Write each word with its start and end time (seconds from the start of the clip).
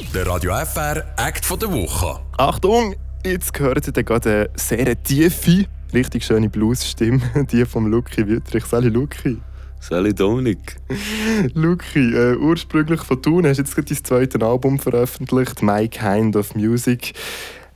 Der 0.00 0.26
Radio 0.26 0.52
FR 0.52 1.04
Act 1.16 1.44
von 1.44 1.56
der 1.56 1.72
Woche. 1.72 2.18
Achtung, 2.36 2.96
jetzt 3.24 3.56
hört 3.60 3.86
ihr 3.86 4.02
gerade 4.02 4.30
eine 4.30 4.50
sehr 4.56 5.00
tiefe, 5.00 5.66
richtig 5.92 6.24
schöne 6.24 6.48
Blues-Stimme, 6.48 7.20
die 7.52 7.64
vom 7.64 7.86
Lucky 7.86 8.26
Wüttrich. 8.26 8.64
Sali 8.64 8.88
Lucky. 8.88 9.38
Sally 9.78 10.12
Dominik. 10.12 10.80
Lucky, 11.54 12.12
äh, 12.12 12.34
ursprünglich 12.36 13.02
von 13.02 13.22
Thun, 13.22 13.46
hast 13.46 13.58
jetzt 13.58 13.76
gerade 13.76 13.94
dein 13.94 14.04
zweites 14.04 14.42
Album 14.42 14.80
veröffentlicht, 14.80 15.62
My 15.62 15.86
Kind 15.86 16.34
of 16.34 16.56
Music. 16.56 17.12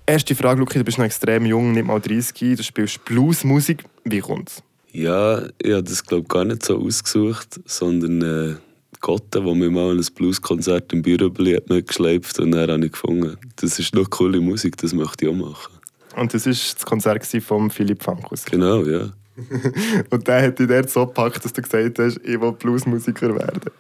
Erste 0.04 0.34
Frage, 0.34 0.58
Lucky, 0.58 0.78
du 0.78 0.84
bist 0.84 0.98
noch 0.98 1.04
extrem 1.04 1.46
jung, 1.46 1.70
nicht 1.70 1.86
mal 1.86 2.00
30, 2.00 2.56
du 2.56 2.62
spielst 2.64 3.04
Bluesmusik. 3.04 3.84
Wie 4.04 4.20
kommt's? 4.20 4.64
Ja, 4.90 5.42
ich 5.62 5.70
habe 5.70 5.84
das 5.84 6.04
glaube 6.04 6.26
gar 6.26 6.44
nicht 6.44 6.64
so 6.64 6.80
ausgesucht, 6.84 7.60
sondern 7.64 8.22
äh, 8.22 8.56
Gotte, 9.00 9.42
der 9.42 9.54
mir 9.54 9.70
mal 9.70 9.96
ein 9.96 10.06
Blueskonzert 10.14 10.92
im 10.92 11.02
Bürobeli 11.02 11.54
hat 11.54 11.68
mitgeschleift 11.68 12.38
und 12.38 12.52
dann 12.52 12.70
habe 12.70 12.86
ich 12.86 12.92
gefunden, 12.92 13.36
das 13.56 13.78
ist 13.78 13.94
noch 13.94 14.08
coole 14.10 14.40
Musik, 14.40 14.76
das 14.76 14.92
möchte 14.92 15.24
ich 15.24 15.30
auch 15.30 15.36
machen. 15.36 15.72
Und 16.16 16.34
das 16.34 16.46
war 16.46 16.52
das 16.52 16.84
Konzert 16.84 17.24
von 17.42 17.70
Philipp 17.70 18.02
Fankus. 18.02 18.44
Genau, 18.44 18.82
ja. 18.82 19.10
und 20.10 20.26
der 20.26 20.42
hat 20.42 20.58
dich 20.58 20.66
dort 20.66 20.90
so 20.90 21.06
gepackt, 21.06 21.44
dass 21.44 21.52
du 21.52 21.62
gesagt 21.62 21.98
hast, 21.98 22.20
ich 22.24 22.40
will 22.40 22.52
Bluesmusiker 22.52 23.34
werden. 23.34 23.70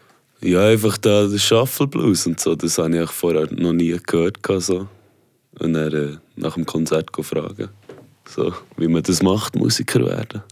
Ja, 0.40 0.68
einfach 0.68 0.96
da 0.98 1.26
der 1.26 1.38
Shuffle 1.38 1.88
Blues 1.88 2.26
und 2.26 2.38
so, 2.38 2.54
das 2.54 2.78
habe 2.78 2.96
ich 2.96 3.10
vorher 3.10 3.48
noch 3.50 3.72
nie 3.72 3.96
gehört. 4.06 4.38
So. 4.62 4.86
Und 5.58 5.72
dann 5.72 5.92
äh, 5.92 6.16
nach 6.36 6.54
dem 6.54 6.64
Konzert 6.64 7.10
fragen, 7.20 7.68
so, 8.28 8.52
wie 8.76 8.86
man 8.86 9.02
das 9.02 9.22
macht, 9.22 9.56
Musiker 9.56 10.04
werden. 10.06 10.42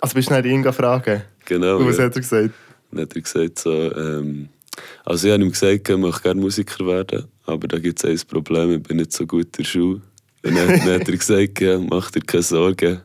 also 0.00 0.14
bist 0.14 0.30
du 0.30 0.34
nicht 0.34 0.46
ihn 0.46 0.72
fragen? 0.72 1.22
Genau. 1.44 1.76
Und 1.78 1.88
was 1.88 1.98
ja. 1.98 2.04
hat 2.04 2.14
er 2.14 2.20
gesagt? 2.20 2.54
Dann 2.96 3.04
hat 3.04 3.14
er 3.14 3.22
gesagt, 3.22 3.58
so, 3.58 3.70
ähm, 3.94 4.48
also 5.04 5.26
ich 5.26 5.32
habe 5.32 5.42
ihm 5.42 5.50
gesagt, 5.50 5.88
ich 5.88 5.96
möchte 5.96 6.22
gerne 6.22 6.40
Musiker 6.40 6.86
werden, 6.86 7.24
aber 7.44 7.68
da 7.68 7.78
gibt 7.78 8.02
es 8.02 8.22
ein 8.22 8.28
Problem, 8.28 8.72
ich 8.72 8.82
bin 8.82 8.96
nicht 8.98 9.12
so 9.12 9.26
gut 9.26 9.46
in 9.46 9.52
der 9.58 9.64
Schule. 9.64 10.00
Dann, 10.42 10.54
dann 10.54 10.80
hat 10.80 11.08
er 11.08 11.16
gesagt, 11.16 11.60
ja, 11.60 11.78
mach 11.78 12.10
dir 12.10 12.20
keine 12.20 12.42
Sorgen, 12.42 13.00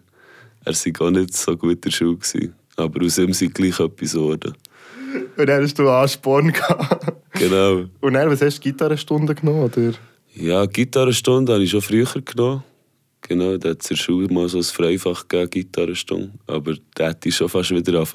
er 0.64 0.74
sei 0.74 0.92
gar 0.92 1.12
nicht 1.12 1.36
so 1.36 1.58
gut 1.58 1.74
in 1.74 1.82
der 1.82 1.92
Schule 1.92 2.18
gewesen. 2.18 2.54
Aber 2.76 3.06
aus 3.06 3.18
ihm 3.18 3.34
sind 3.34 3.54
gleich 3.54 3.80
etwas 3.80 4.14
geworden. 4.14 4.54
Und 5.38 5.50
dann 5.50 5.64
hast 5.64 5.78
du 5.78 5.90
Ansporn 5.90 6.52
gehabt. 6.52 7.14
Genau. 7.34 7.86
Und 8.00 8.14
dann, 8.14 8.30
was 8.30 8.42
hast 8.42 8.60
du, 8.60 8.62
Gitarrenstunde 8.62 9.36
genommen, 9.36 9.64
oder? 9.64 9.94
Ja, 10.36 10.66
Gitarrenstunde 10.66 11.54
habe 11.54 11.64
ich 11.64 11.72
schon 11.72 11.82
früher 11.82 12.08
genommen. 12.24 12.64
Genau, 13.22 13.58
da 13.58 13.70
hat 13.70 13.84
es 13.84 13.92
in 13.92 13.96
der 13.96 14.04
Schule 14.04 14.34
mal 14.34 14.48
so 14.48 14.58
ein 14.58 14.64
Freifach 14.64 15.28
gegeben, 15.28 15.50
Gitarrenstunde. 15.50 16.32
Aber 16.48 16.76
da 16.96 17.10
hätte 17.10 17.30
ich 17.30 17.36
schon 17.36 17.50
fast 17.50 17.72
wieder 17.72 18.06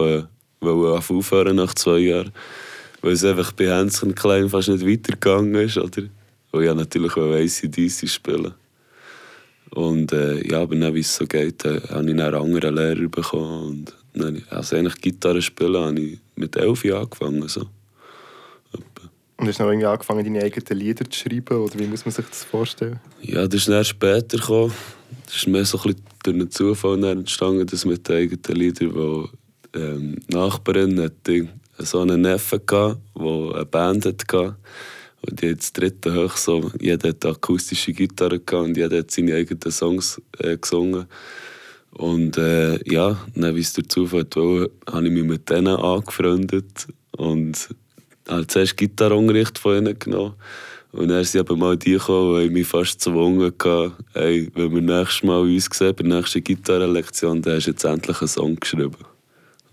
anfangen, 0.67 1.19
aufhören 1.19 1.56
nach 1.56 1.75
zwei 1.75 1.98
Jahren. 1.98 2.33
Weil 3.03 3.12
es 3.12 3.25
einfach 3.25 3.53
bei 3.53 3.67
Hänschen 3.67 4.14
Klein 4.14 4.48
fast 4.48 4.69
nicht 4.69 4.86
weitergegangen 4.86 5.55
ist, 5.55 5.78
oder? 5.78 6.03
Weil 6.53 6.64
ich 6.64 6.75
natürlich 6.75 7.17
ACDC 7.17 8.09
spielen 8.09 8.55
und 9.70 10.12
äh, 10.12 10.47
ja, 10.48 10.62
aber 10.62 10.77
dann, 10.77 10.94
wie 10.94 11.00
es 11.00 11.14
so 11.14 11.27
geht, 11.27 11.64
äh, 11.64 11.81
habe 11.91 12.05
ich 12.05 12.11
einen 12.11 12.20
anderen 12.20 12.75
Lehrer 12.75 13.09
bekommen. 13.09 13.69
Und 13.69 13.94
dann, 14.14 14.42
also 14.50 14.77
eigentlich 14.77 15.00
Gitarre 15.00 15.42
spielen 15.42 15.77
habe 15.77 16.00
ich 16.00 16.19
mit 16.34 16.56
elf 16.56 16.84
Jahren 16.84 17.03
angefangen. 17.03 17.47
So. 17.48 17.67
Und 19.39 19.48
hast 19.48 19.59
du 19.59 19.64
noch 19.64 19.70
irgendwie 19.70 19.87
angefangen, 19.87 20.25
deine 20.25 20.42
eigenen 20.42 20.78
Lieder 20.78 21.11
zu 21.11 21.19
schreiben? 21.19 21.59
Oder 21.59 21.78
wie 21.78 21.87
muss 21.87 22.06
man 22.06 22.12
sich 22.12 22.25
das 22.27 22.44
vorstellen? 22.44 23.00
Ja, 23.20 23.47
das 23.47 23.61
ist 23.61 23.69
dann 23.69 23.84
später 23.84 24.39
gekommen. 24.39 24.72
Das 25.27 25.37
ist 25.37 25.47
mehr 25.47 25.64
so 25.64 25.78
ein 25.78 25.83
bisschen 25.83 26.03
durch 26.22 26.34
einen 26.34 26.50
Zufall 26.50 27.05
entstanden, 27.05 27.67
dass 27.67 27.84
mit 27.84 28.09
den 28.09 28.17
eigenen 28.17 28.56
Liedern, 28.56 28.94
wo 28.94 29.28
ähm, 29.77 30.17
Nachbarin 30.29 31.01
hatte 31.01 31.49
so 31.79 32.01
einen 32.01 32.23
Neffen, 32.23 32.61
der 32.67 32.97
eine 33.15 33.65
Band 33.67 34.07
hatte. 34.07 34.57
Und 35.23 35.43
die 35.43 35.55
das 35.55 35.73
dritte 35.73 36.15
hoch 36.15 36.37
so, 36.37 36.71
jeder 36.81 37.09
hat 37.09 37.25
akustische 37.27 37.93
Gitarre 37.93 38.39
gehabt 38.39 38.69
und 38.69 38.77
jeder 38.77 38.99
hat 38.99 39.11
seine 39.11 39.35
eigenen 39.35 39.73
Songs 39.73 40.21
äh, 40.39 40.57
gesungen. 40.57 41.07
Und 41.91 42.37
äh, 42.37 42.79
ja, 42.91 43.19
dann, 43.35 43.56
wie 43.56 43.61
es 43.61 43.73
der 43.73 43.89
Zufall 43.89 44.27
wollte, 44.33 44.71
habe 44.91 45.06
ich 45.06 45.12
mich 45.12 45.25
mit 45.25 45.49
denen 45.49 45.77
angefreundet 45.77 46.87
und 47.17 47.69
habe 48.29 48.47
zuerst 48.47 48.77
Gitarrenunterricht 48.77 49.59
von 49.59 49.79
ihnen 49.79 49.99
genommen. 49.99 50.34
Und 50.93 51.09
dann 51.09 51.25
sind 51.25 51.41
aber 51.41 51.56
mal 51.56 51.77
die 51.77 51.93
gekommen, 51.93 52.43
die 52.43 52.50
mich 52.50 52.67
fast 52.67 52.99
gezwungen 52.99 53.53
haben, 53.65 53.93
wenn 54.15 54.75
wir 54.75 54.81
nächstes 54.81 55.23
Mal 55.25 55.41
uns 55.41 55.69
sehen, 55.73 55.95
bei 55.97 56.05
der 56.05 56.17
nächsten 56.17 56.45
Gitarrenlektion, 56.45 57.43
dann 57.43 57.56
hast 57.56 57.67
du 57.67 57.71
jetzt 57.71 57.84
endlich 57.84 58.21
einen 58.21 58.29
Song 58.29 58.56
geschrieben. 58.56 59.16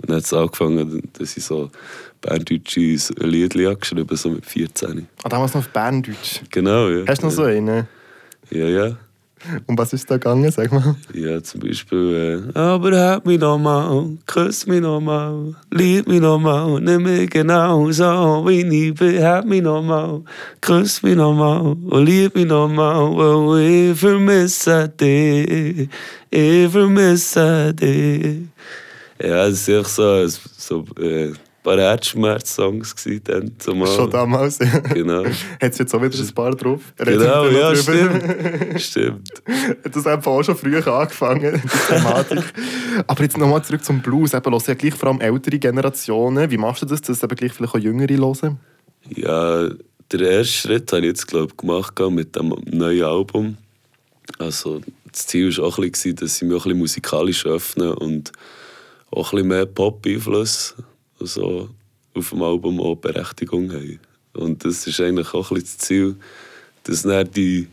Und 0.04 0.10
dann 0.10 0.18
hat 0.18 0.26
es 0.26 0.34
angefangen, 0.34 1.02
dass 1.14 1.38
ich 1.38 1.46
so 1.46 1.72
berndeutsches 2.20 3.14
Lied 3.22 3.54
geschrieben 3.80 4.18
so 4.18 4.30
mit 4.32 4.46
14. 4.46 5.08
Ah, 5.24 5.30
damals 5.30 5.54
noch 5.54 5.62
auf 5.62 5.70
Berndeutsch? 5.70 6.42
Genau, 6.52 6.90
ja. 6.90 7.06
Hast 7.08 7.22
du 7.22 7.28
noch 7.28 7.32
ja. 7.32 7.38
so 7.38 7.44
einen? 7.44 7.88
Ja, 8.50 8.68
ja. 8.68 8.98
Um 9.66 9.78
was 9.78 9.94
ist 9.94 10.10
da 10.12 10.16
gegangen, 10.16 10.52
sag 10.52 10.72
mal? 10.72 10.96
Ja, 11.14 11.42
zum 11.42 11.62
Beispiel, 11.62 12.52
äh, 12.54 12.58
aber 12.58 12.98
hab 12.98 13.26
mich 13.26 13.40
noch 13.40 13.58
mal, 13.58 14.10
küss 14.26 14.68
mich 14.68 14.82
noch 14.82 15.02
mal, 15.02 15.56
lieb 15.72 16.08
mich 16.08 16.22
noch 16.22 16.40
mal, 16.40 16.80
nimm 16.80 17.04
mich 17.04 17.30
genau 17.30 17.92
so, 17.92 18.44
wie 18.46 18.62
ich 18.62 18.94
bin, 18.94 19.24
hab 19.24 19.46
mich 19.46 19.62
noch 19.62 19.82
mal, 19.82 20.22
küss 20.62 21.04
mich 21.04 21.16
noch 21.16 21.34
mal 21.34 21.60
und 21.60 22.06
lieb 22.06 22.36
mich 22.36 22.46
noch 22.46 22.70
mal, 22.70 23.10
weil 23.18 23.92
ich 23.92 24.00
vermisse 24.00 24.88
dich, 24.90 25.90
ich 26.30 26.72
vermisse 26.72 27.74
dich. 27.74 28.48
Ja, 29.22 29.48
das 29.48 29.68
ist 29.68 29.70
echt 29.70 29.90
so, 29.90 30.28
so 30.28 30.86
äh, 31.00 31.34
paar 31.64 31.78
Herzschmerz-Songs 31.78 32.94
dann 33.24 33.52
zumal. 33.58 33.88
Schon 33.88 34.12
damals, 34.12 34.60
ja. 34.60 34.80
Genau. 34.80 35.24
Hat 35.62 35.72
es 35.72 35.78
jetzt 35.78 35.96
auch 35.96 36.02
wieder 36.02 36.20
ein 36.20 36.36
paar 36.36 36.52
drauf? 36.52 36.82
Genau, 36.98 37.46
ja, 37.46 37.76
stimmt. 37.76 38.82
stimmt. 38.82 39.30
Hat 39.84 39.96
das 39.96 40.06
einfach 40.06 40.32
auch 40.32 40.44
schon 40.44 40.58
früher 40.58 40.86
angefangen, 40.86 41.62
die 41.64 41.94
Thematik. 41.94 42.44
Aber 43.08 43.24
jetzt 43.24 43.38
nochmal 43.38 43.64
zurück 43.64 43.84
zum 43.84 44.02
Blues. 44.02 44.34
Eben, 44.34 44.52
hören 44.52 44.62
ja 44.68 44.74
gleich 44.74 44.94
vor 44.94 45.10
allem 45.10 45.22
ältere 45.22 45.58
Generationen. 45.58 46.52
Wie 46.52 46.58
machst 46.58 46.82
du 46.82 46.86
das, 46.86 47.02
dass 47.02 47.24
eben 47.24 47.36
gleich 47.36 47.54
vielleicht 47.54 47.74
auch 47.74 47.80
Jüngere 47.80 48.16
hören? 48.18 48.60
Ja, 49.10 49.70
der 50.12 50.20
erste 50.20 50.54
Schritt 50.54 50.92
habe 50.92 51.02
ich 51.02 51.08
jetzt, 51.08 51.28
glaube 51.28 51.48
ich, 51.52 51.58
gemacht 51.58 52.00
mit 52.12 52.36
dem 52.36 52.56
neuen 52.66 53.04
Album. 53.04 53.58
Also, 54.38 54.82
das 55.12 55.28
Ziel 55.28 55.56
war 55.58 55.66
auch 55.66 55.78
ein 55.78 55.92
bisschen, 55.92 56.16
dass 56.16 56.42
ich 56.42 56.48
mich 56.48 56.52
auch 56.52 56.66
ein 56.66 56.70
bisschen 56.70 56.80
musikalisch 56.80 57.46
öffne 57.46 57.96
und 57.96 58.32
auch 59.16 59.32
ein 59.32 59.38
bisschen 59.38 59.48
mehr 59.48 59.66
Pop-Einfluss 59.66 60.76
so 61.20 61.70
auf 62.14 62.30
dem 62.30 62.42
Album 62.42 62.80
auch 62.82 62.96
Berechtigung 62.96 63.72
haben. 63.72 64.00
Und 64.34 64.66
das 64.66 64.88
ist 64.88 65.00
eigentlich 65.00 65.34
auch 65.34 65.52
ein 65.52 65.62
das 65.62 65.78
Ziel, 65.78 66.16
dass 66.84 67.04
dann 67.04 67.30
die 67.32 67.68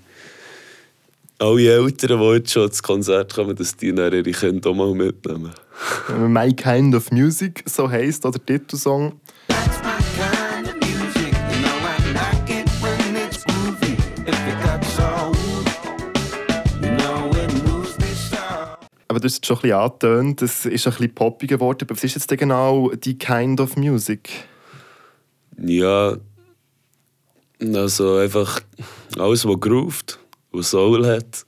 alle 1.38 1.72
Eltern, 1.72 2.20
die 2.20 2.34
jetzt 2.34 2.52
schon 2.52 2.66
ins 2.66 2.82
Konzert 2.82 3.34
kommen, 3.34 3.56
dass 3.56 3.74
die 3.76 3.94
dann 3.94 4.12
ihre 4.12 4.30
Kinder 4.30 4.70
auch 4.70 4.74
mal 4.74 4.94
mitnehmen. 4.94 5.52
My 6.18 6.52
Kind 6.52 6.94
of 6.94 7.10
Music, 7.10 7.62
so 7.66 7.90
heisst 7.90 8.24
der 8.24 8.32
Titelsong. 8.32 9.18
Du 19.20 19.26
hast 19.26 19.42
es 19.42 19.46
schon 19.46 19.56
ein 19.58 19.62
bisschen 19.62 19.78
angetönt, 19.78 20.42
es 20.42 20.66
ist 20.66 20.86
ein 20.86 20.92
bisschen 20.92 21.14
poppiger 21.14 21.56
geworden. 21.56 21.86
Was 21.88 22.04
ist 22.04 22.14
jetzt 22.14 22.28
genau 22.28 22.90
die 22.90 23.16
Kind 23.16 23.60
of 23.60 23.76
Music? 23.76 24.30
Ja, 25.58 26.16
also 27.74 28.16
einfach 28.16 28.60
alles, 29.18 29.46
was 29.46 29.60
groovt, 29.60 30.18
was 30.52 30.70
Soul 30.70 31.06
hat. 31.06 31.44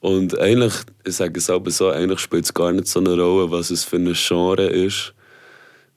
Und 0.00 0.38
eigentlich, 0.38 0.74
ich 1.04 1.16
sage 1.16 1.38
es 1.38 1.50
aber 1.50 1.70
so, 1.70 1.90
eigentlich 1.90 2.20
spielt 2.20 2.44
es 2.44 2.54
gar 2.54 2.72
nicht 2.72 2.86
so 2.86 3.00
eine 3.00 3.10
Rolle, 3.20 3.50
was 3.50 3.70
es 3.70 3.84
für 3.84 3.96
ein 3.96 4.12
Genre 4.14 4.66
ist. 4.66 5.14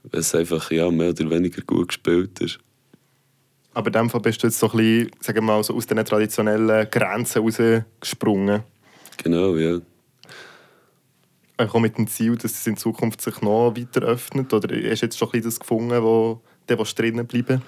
Weil 0.03 0.21
es 0.21 0.33
einfach 0.33 0.71
ja, 0.71 0.89
mehr 0.89 1.09
oder 1.09 1.29
weniger 1.29 1.61
gut 1.61 1.89
gespielt 1.89 2.39
ist. 2.39 2.59
Aber 3.73 3.87
in 3.87 3.93
dem 3.93 4.09
Fall 4.09 4.21
bist 4.21 4.41
du 4.41 4.47
jetzt 4.47 4.59
so 4.59 4.71
ein 4.71 4.77
bisschen, 4.77 5.11
sagen 5.19 5.37
wir 5.37 5.53
mal, 5.53 5.63
so 5.63 5.75
aus 5.75 5.85
den 5.85 6.03
traditionellen 6.03 6.89
Grenzen 6.89 7.43
rausgesprungen. 7.43 8.63
Genau, 9.23 9.55
ja 9.55 9.79
auch 11.69 11.79
mit 11.79 11.97
dem 11.97 12.07
Ziel, 12.07 12.35
dass 12.35 12.51
es 12.53 12.67
in 12.67 12.77
Zukunft 12.77 13.21
sich 13.21 13.41
noch 13.41 13.73
weiter 13.75 14.01
öffnet? 14.05 14.53
Oder 14.53 14.75
hast 14.75 15.01
du 15.01 15.05
jetzt 15.05 15.17
schon 15.17 15.29
ein 15.33 15.41
das 15.41 15.59
gefunden, 15.59 16.01
wo 16.01 16.41
der 16.67 16.77
drinnen 16.77 17.25
bleiben 17.25 17.61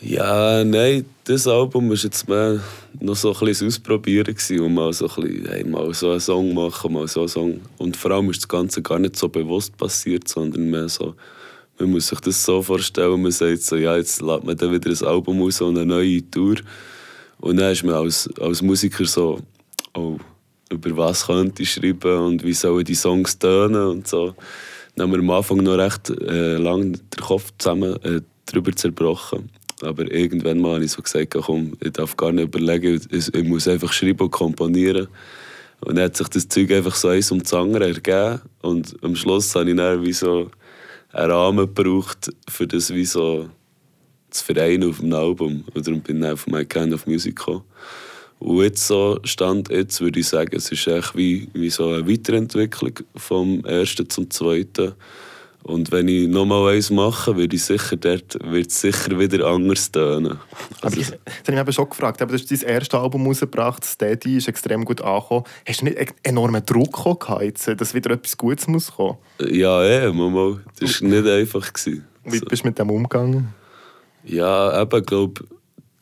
Ja, 0.00 0.64
nein, 0.64 1.04
das 1.24 1.46
Album 1.46 1.88
war 1.88 1.96
jetzt 1.96 2.28
mehr 2.28 2.60
noch 3.00 3.16
so 3.16 3.32
ein 3.34 3.46
bisschen 3.46 3.68
Ausprobieren 3.68 4.34
und 4.60 4.74
mal 4.74 4.92
so 4.92 5.08
ein 5.08 5.22
bisschen, 5.22 5.48
hey, 5.48 5.64
mal 5.64 5.92
so 5.94 6.10
einen 6.10 6.20
Song 6.20 6.54
machen, 6.54 6.92
mal 6.92 7.06
so 7.08 7.20
einen 7.20 7.28
Song. 7.28 7.60
Und 7.78 7.96
vor 7.96 8.10
allem 8.12 8.30
ist 8.30 8.42
das 8.42 8.48
Ganze 8.48 8.82
gar 8.82 8.98
nicht 8.98 9.16
so 9.16 9.28
bewusst 9.28 9.76
passiert, 9.76 10.26
sondern 10.28 10.70
mehr 10.70 10.88
so, 10.88 11.14
man 11.78 11.90
muss 11.90 12.08
sich 12.08 12.20
das 12.20 12.44
so 12.44 12.62
vorstellen, 12.62 13.22
man 13.22 13.32
sagt 13.32 13.62
so, 13.62 13.76
ja, 13.76 13.96
jetzt 13.96 14.20
lädt 14.20 14.44
man 14.44 14.56
dann 14.56 14.72
wieder 14.72 14.90
ein 14.90 15.06
Album 15.06 15.42
aus 15.42 15.60
und 15.60 15.76
eine 15.76 15.86
neue 15.86 16.28
Tour. 16.30 16.56
Und 17.38 17.56
dann 17.56 17.72
ist 17.72 17.84
man 17.84 17.94
als, 17.94 18.28
als 18.38 18.60
Musiker 18.60 19.04
so, 19.04 19.40
oh, 19.94 20.18
über 20.70 20.96
was 20.96 21.26
könnte 21.26 21.62
ich 21.62 21.72
schreiben 21.72 22.18
und 22.18 22.44
wie 22.44 22.52
sollen 22.52 22.84
die 22.84 22.94
Songs 22.94 23.38
tönen 23.38 23.86
und 23.86 24.08
so. 24.08 24.34
Dann 24.94 25.04
haben 25.04 25.12
wir 25.12 25.18
am 25.18 25.30
Anfang 25.30 25.58
noch 25.58 25.78
recht 25.78 26.10
äh, 26.10 26.56
lang 26.56 26.92
den 26.92 27.20
Kopf 27.20 27.52
zusammen 27.58 27.96
äh, 28.04 28.20
darüber 28.46 28.72
zerbrochen. 28.72 29.50
Aber 29.82 30.10
irgendwann 30.10 30.60
mal 30.60 30.74
habe 30.74 30.84
ich 30.84 30.92
so 30.92 31.02
gesagt, 31.02 31.34
komm, 31.34 31.76
ich 31.80 31.92
darf 31.92 32.16
gar 32.16 32.32
nicht 32.32 32.44
überlegen, 32.44 33.00
ich, 33.10 33.34
ich 33.34 33.44
muss 33.44 33.66
einfach 33.66 33.92
schreiben 33.92 34.24
und 34.24 34.30
komponieren. 34.30 35.08
Und 35.80 35.96
dann 35.96 36.04
hat 36.04 36.16
sich 36.16 36.28
das 36.28 36.48
Zeug 36.48 36.70
einfach 36.72 36.94
so 36.94 37.08
eins 37.08 37.32
um 37.32 37.42
das 37.42 37.54
andere 37.54 37.86
ergeben. 37.86 38.40
Und 38.60 38.96
am 39.02 39.16
Schluss 39.16 39.54
habe 39.54 39.70
ich 39.70 39.76
dann 39.76 40.04
wie 40.04 40.12
so 40.12 40.50
einen 41.12 41.30
Rahmen 41.30 41.74
gebraucht, 41.74 42.30
für 42.48 42.66
das 42.66 42.92
wie 42.92 43.06
so 43.06 43.48
zu 44.28 44.44
vereinen 44.44 44.90
auf 44.90 45.00
dem 45.00 45.12
Album. 45.14 45.64
Und 45.72 45.86
darum 45.86 46.02
bin 46.02 46.16
ich 46.16 46.22
dann 46.22 46.32
auf 46.32 46.46
My 46.46 46.64
Kind 46.64 46.92
of 46.92 47.06
Music 47.06 47.36
gekommen. 47.36 47.62
Und 48.40 48.62
jetzt 48.62 48.86
so 48.86 49.20
stand 49.22 49.68
jetzt, 49.68 50.00
würde 50.00 50.18
ich 50.18 50.28
sagen, 50.28 50.56
es 50.56 50.72
ist 50.72 50.86
echt 50.86 51.14
wie, 51.14 51.48
wie 51.52 51.68
so 51.68 51.88
eine 51.88 52.08
Weiterentwicklung 52.08 52.94
vom 53.14 53.64
ersten 53.66 54.08
zum 54.08 54.30
zweiten. 54.30 54.94
Und 55.62 55.92
wenn 55.92 56.08
ich 56.08 56.26
nochmal 56.26 56.74
eins 56.74 56.88
mache, 56.88 57.36
würde 57.36 57.54
ich 57.54 57.62
sicher 57.62 57.96
dort 57.96 58.38
wird 58.42 58.70
sicher 58.70 59.18
wieder 59.18 59.46
anders 59.46 59.92
tönen. 59.92 60.38
Also, 60.80 61.00
ich, 61.00 61.08
das 61.08 61.16
habe 61.16 61.22
ich 61.44 61.48
mich 61.50 61.58
eben 61.58 61.72
schon 61.72 61.90
gefragt. 61.90 62.22
Aber 62.22 62.32
du 62.32 62.38
hast 62.38 62.50
dein 62.50 62.62
erstes 62.66 62.98
Album 62.98 63.26
rausgebracht, 63.26 63.84
Steady, 63.84 64.38
ist 64.38 64.48
extrem 64.48 64.86
gut 64.86 65.02
angekommen. 65.02 65.44
Hast 65.68 65.82
du 65.82 65.84
nicht 65.84 65.98
einen 65.98 66.08
enormen 66.22 66.64
Druck 66.64 67.20
gehabt, 67.20 67.42
jetzt, 67.42 67.68
dass 67.68 67.92
wieder 67.92 68.12
etwas 68.12 68.38
Gutes 68.38 68.66
muss 68.68 68.90
kommen? 68.90 69.18
Ja, 69.38 69.84
eh, 69.84 70.10
mal. 70.10 70.60
Das 70.78 71.02
war 71.02 71.08
nicht 71.08 71.26
einfach. 71.26 71.70
Gewesen. 71.74 72.06
Wie 72.24 72.40
bist 72.40 72.62
du 72.62 72.68
mit 72.68 72.78
dem 72.78 72.88
umgegangen? 72.88 73.52
Ja, 74.24 74.80
eben, 74.80 75.04
glaube 75.04 75.44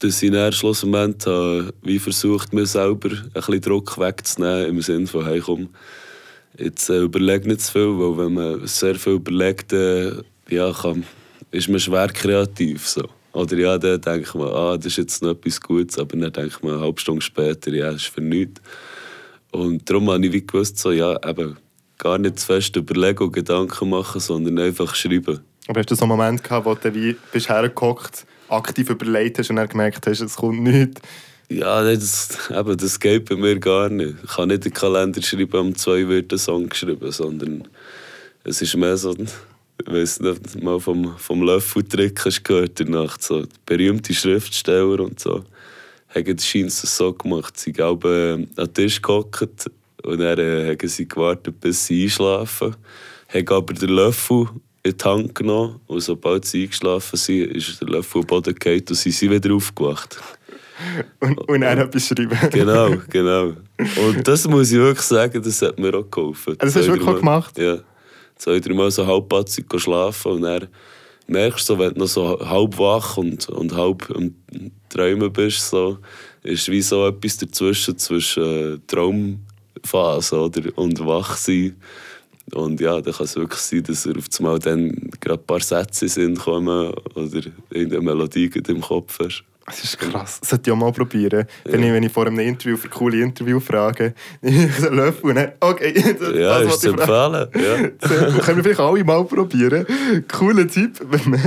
dass 0.00 0.22
ich 0.22 0.30
dann 0.30 0.52
schlussendlich 0.52 1.26
habe, 1.26 1.74
wie 1.82 1.98
versucht, 1.98 2.52
mir 2.52 2.66
selber 2.66 3.10
ein 3.10 3.30
bisschen 3.32 3.60
Druck 3.60 3.98
wegzunehmen, 3.98 4.66
im 4.66 4.82
Sinne 4.82 5.06
von, 5.06 5.24
hey 5.24 5.40
komm, 5.40 5.68
jetzt 6.56 6.88
äh, 6.88 7.00
überleg 7.00 7.46
nicht 7.46 7.62
zu 7.62 7.72
viel, 7.72 7.98
weil 7.98 8.18
wenn 8.18 8.34
man 8.34 8.66
sehr 8.66 8.94
viel 8.94 9.14
überlegt, 9.14 9.72
äh, 9.72 10.12
ja, 10.48 10.72
kann, 10.72 11.04
ist 11.50 11.68
man 11.68 11.80
schwer 11.80 12.08
kreativ. 12.08 12.86
So. 12.86 13.08
Oder 13.32 13.56
ja, 13.56 13.78
dann 13.78 14.00
denkt 14.00 14.34
man, 14.34 14.48
ah, 14.48 14.76
das 14.76 14.86
ist 14.86 14.98
jetzt 14.98 15.22
noch 15.22 15.30
etwas 15.30 15.60
Gutes, 15.60 15.98
aber 15.98 16.16
dann 16.16 16.32
denkt 16.32 16.62
man 16.62 16.74
eine 16.74 16.82
halbe 16.82 17.00
Stunde 17.00 17.22
später, 17.22 17.72
ja, 17.72 17.92
das 17.92 18.02
ist 18.02 18.08
für 18.08 18.20
nichts. 18.20 18.60
Und 19.50 19.88
darum 19.88 20.10
habe 20.10 20.24
ich 20.24 20.32
wie 20.32 20.46
gewusst, 20.46 20.78
so, 20.78 20.92
ja, 20.92 21.16
eben, 21.28 21.56
gar 21.96 22.18
nicht 22.18 22.38
zu 22.38 22.46
fest 22.46 22.76
überlegen 22.76 23.24
und 23.24 23.32
Gedanken 23.32 23.90
machen, 23.90 24.20
sondern 24.20 24.58
einfach 24.60 24.94
schreiben. 24.94 25.40
Aber 25.66 25.80
hast 25.80 25.90
du 25.90 25.96
so 25.96 26.04
einen 26.04 26.10
Moment 26.10 26.44
gehabt, 26.44 26.66
wo 26.66 26.74
du 26.74 26.94
wie 26.94 27.16
bist 27.32 27.48
hergehockt 27.48 28.24
aktiv 28.48 28.90
überlegt 28.90 29.38
hast 29.38 29.50
und 29.50 29.56
dann 29.56 29.68
gemerkt 29.68 30.06
hast, 30.06 30.20
es 30.20 30.36
kommt 30.36 30.62
nichts? 30.62 31.00
Ja, 31.50 31.82
das, 31.82 32.50
eben, 32.50 32.76
das 32.76 33.00
geht 33.00 33.24
bei 33.24 33.36
mir 33.36 33.58
gar 33.58 33.88
nicht. 33.88 34.16
Ich 34.22 34.30
kann 34.30 34.48
nicht 34.48 34.66
den 34.66 34.72
Kalender 34.72 35.22
schreiben, 35.22 35.58
um 35.58 35.74
zwei 35.74 36.06
wird 36.06 36.30
ein 36.32 36.38
Song 36.38 36.68
geschrieben, 36.68 37.10
sondern 37.10 37.66
es 38.44 38.60
ist 38.60 38.76
mehr 38.76 38.98
so, 38.98 39.14
ich 39.14 39.92
weiß 39.92 40.20
nicht, 40.20 40.62
mal 40.62 40.78
vom, 40.78 41.16
vom 41.16 41.42
Löffeltrick 41.42 42.24
hast 42.24 42.44
gehört 42.44 42.80
in 42.80 42.90
Nacht, 42.90 43.22
so 43.22 43.46
berühmte 43.64 44.12
Schriftsteller 44.12 45.00
und 45.00 45.20
so, 45.20 45.44
haben 46.14 46.38
scheint 46.38 46.68
es 46.68 46.96
so 46.96 47.14
gemacht. 47.14 47.58
Sie 47.58 47.72
haben 47.78 48.00
äh, 48.04 48.32
an 48.32 48.46
den 48.56 48.74
Tisch 48.74 49.00
gehockt 49.00 49.70
und 50.02 50.18
dann 50.18 50.38
äh, 50.38 50.70
haben 50.70 50.88
sie 50.88 51.08
gewartet, 51.08 51.60
bis 51.60 51.86
sie 51.86 52.04
einschlafen, 52.04 52.76
haben 53.32 53.48
aber 53.48 53.72
den 53.72 53.90
Löffel 53.90 54.48
in 54.82 54.96
die 54.96 55.04
Hand 55.04 55.34
genommen 55.34 55.80
und 55.86 56.00
sobald 56.00 56.44
sie 56.44 56.64
eingeschlafen 56.64 57.16
sind, 57.16 57.52
ist 57.52 57.80
der 57.80 57.88
Löffel 57.88 58.20
am 58.20 58.26
Boden 58.26 58.54
gefallen 58.54 58.84
und 58.88 58.94
sie 58.94 59.10
sind 59.10 59.30
wieder 59.30 59.54
aufgewacht. 59.54 60.20
Und, 61.20 61.38
und 61.48 61.62
er 61.62 61.76
hat 61.76 61.90
beschrieben. 61.90 62.38
Genau, 62.52 62.96
genau. 63.10 63.54
Und 63.78 64.26
das 64.26 64.46
muss 64.46 64.70
ich 64.70 64.78
wirklich 64.78 65.06
sagen, 65.06 65.42
das 65.42 65.60
hat 65.62 65.78
mir 65.78 65.94
auch 65.94 66.08
geholfen. 66.10 66.54
Also 66.58 66.66
das 66.66 66.76
hast 66.76 66.88
du 66.88 66.92
wirklich 66.92 67.18
gemacht? 67.18 67.58
Ja. 67.58 67.78
Zwei, 68.36 68.60
drei 68.60 68.74
Mal 68.74 68.90
so 68.90 69.04
halbpatzig 69.04 69.66
schlafen 69.78 70.32
und 70.32 70.42
dann 70.42 70.68
merkst 71.26 71.68
du, 71.68 71.78
wenn 71.78 71.94
du 71.94 72.00
noch 72.00 72.06
so 72.06 72.38
halb 72.40 72.78
wach 72.78 73.16
und, 73.16 73.48
und 73.48 73.74
halb 73.74 74.08
am 74.14 74.34
Träumen 74.88 75.32
bist, 75.32 75.68
so, 75.68 75.98
ist 76.42 76.68
wie 76.68 76.80
so 76.80 77.06
etwas 77.06 77.36
dazwischen, 77.36 77.98
zwischen 77.98 78.74
äh, 78.74 78.78
Traumphase 78.86 80.38
oder, 80.38 80.62
und 80.76 81.04
Wachsein. 81.04 81.76
Und 82.54 82.80
ja, 82.80 83.00
dann 83.00 83.14
kann 83.14 83.24
es 83.24 83.36
wirklich 83.36 83.60
sein, 83.60 83.82
dass 83.82 84.06
er 84.06 84.16
auf 84.16 84.26
einmal 84.38 84.58
dann 84.58 85.10
gerade 85.20 85.40
ein 85.40 85.46
paar 85.46 85.60
Sätze 85.60 86.08
sind 86.08 86.38
kommen 86.38 86.92
oder 87.14 87.42
irgendeine 87.70 88.00
Melodie 88.00 88.50
im 88.68 88.80
Kopf 88.80 89.18
hast. 89.20 89.44
Das 89.68 89.84
ist 89.84 89.98
krass. 89.98 90.40
Das 90.40 90.50
sollte 90.50 90.70
ich 90.70 90.72
auch 90.74 90.78
mal 90.78 90.92
probieren. 90.92 91.46
Ja. 91.64 91.72
Wenn, 91.72 91.82
ich, 91.82 91.92
wenn 91.92 92.02
ich 92.02 92.12
vor 92.12 92.26
einem 92.26 92.38
Interview 92.38 92.76
für 92.76 92.88
coole 92.88 93.20
Interview 93.20 93.60
frage, 93.60 94.14
ich 94.42 94.74
so 94.76 94.88
Löffel 94.88 95.30
und 95.30 95.36
dann, 95.36 95.52
okay, 95.60 95.92
das, 96.18 96.34
ja, 96.34 96.60
das 96.60 96.74
ist 96.74 96.80
zu 96.80 96.90
empfehlen. 96.90 97.48
Ja. 97.54 97.88
Können 98.40 98.56
wir 98.56 98.64
vielleicht 98.64 98.80
alle 98.80 99.04
mal 99.04 99.24
probieren. 99.24 99.86
Cooler 100.32 100.66
Tipp. 100.66 101.00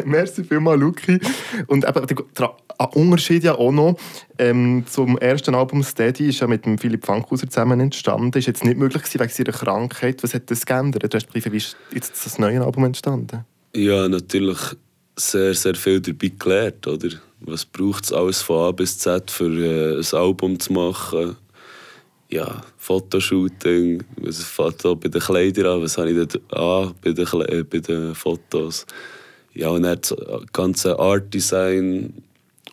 Merci 0.06 0.44
vielmals, 0.44 0.80
Luki. 0.80 1.20
Und 1.68 1.88
eben, 1.88 2.06
der, 2.38 2.56
Unterschied 2.94 3.44
ja 3.44 3.56
auch 3.56 3.72
noch 3.72 3.98
ähm, 4.38 4.84
zum 4.88 5.18
ersten 5.18 5.56
Album 5.56 5.84
Steady 5.84 6.30
ist 6.30 6.40
ja 6.40 6.48
mit 6.48 6.66
dem 6.66 6.78
Philipp 6.78 7.06
Fankhauser 7.06 7.48
zusammen 7.48 7.80
entstanden. 7.80 8.38
Ist 8.38 8.48
jetzt 8.48 8.64
nicht 8.64 8.78
möglich 8.78 9.04
gewesen 9.04 9.20
wegen 9.20 9.32
seiner 9.32 9.52
Krankheit. 9.52 10.24
Was 10.24 10.34
hat 10.34 10.50
das 10.50 10.66
geändert? 10.66 11.04
Du 11.04 11.16
hast 11.16 11.28
wie 11.34 11.58
ist 11.58 11.78
jetzt 11.94 12.26
das 12.26 12.40
neue 12.40 12.64
Album 12.64 12.86
entstanden? 12.86 13.46
Ja, 13.76 14.08
natürlich 14.08 14.60
sehr, 15.22 15.54
sehr 15.54 15.76
viel 15.76 16.02
dabei 16.02 16.32
gelernt, 16.38 16.88
oder? 16.88 17.10
Was 17.42 17.66
braucht 17.66 18.06
es 18.06 18.14
alles 18.14 18.42
von 18.42 18.68
A 18.68 18.72
bis 18.72 18.98
Z 18.98 19.32
für 19.32 19.46
äh, 19.46 20.00
ein 20.00 20.20
Album 20.20 20.60
zu 20.60 20.74
machen? 20.74 21.36
Ja, 22.30 22.62
Fotoshooting, 22.78 24.04
was 24.18 24.56
da 24.78 24.94
bei 24.94 25.10
den 25.10 25.22
Kleidern 25.22 25.66
an, 25.66 25.82
was 25.82 25.98
habe 25.98 26.12
ich 26.12 26.28
da 26.28 26.40
an 26.58 26.94
bei 27.04 27.12
den, 27.12 27.26
äh, 27.26 27.64
bei 27.64 27.80
den 27.80 28.16
Fotos? 28.16 28.86
Ja, 29.54 29.70
und 29.70 29.84
dann 29.84 30.00
das 30.00 30.16
ganze 30.54 30.98
Art 30.98 31.34
Design 31.34 32.14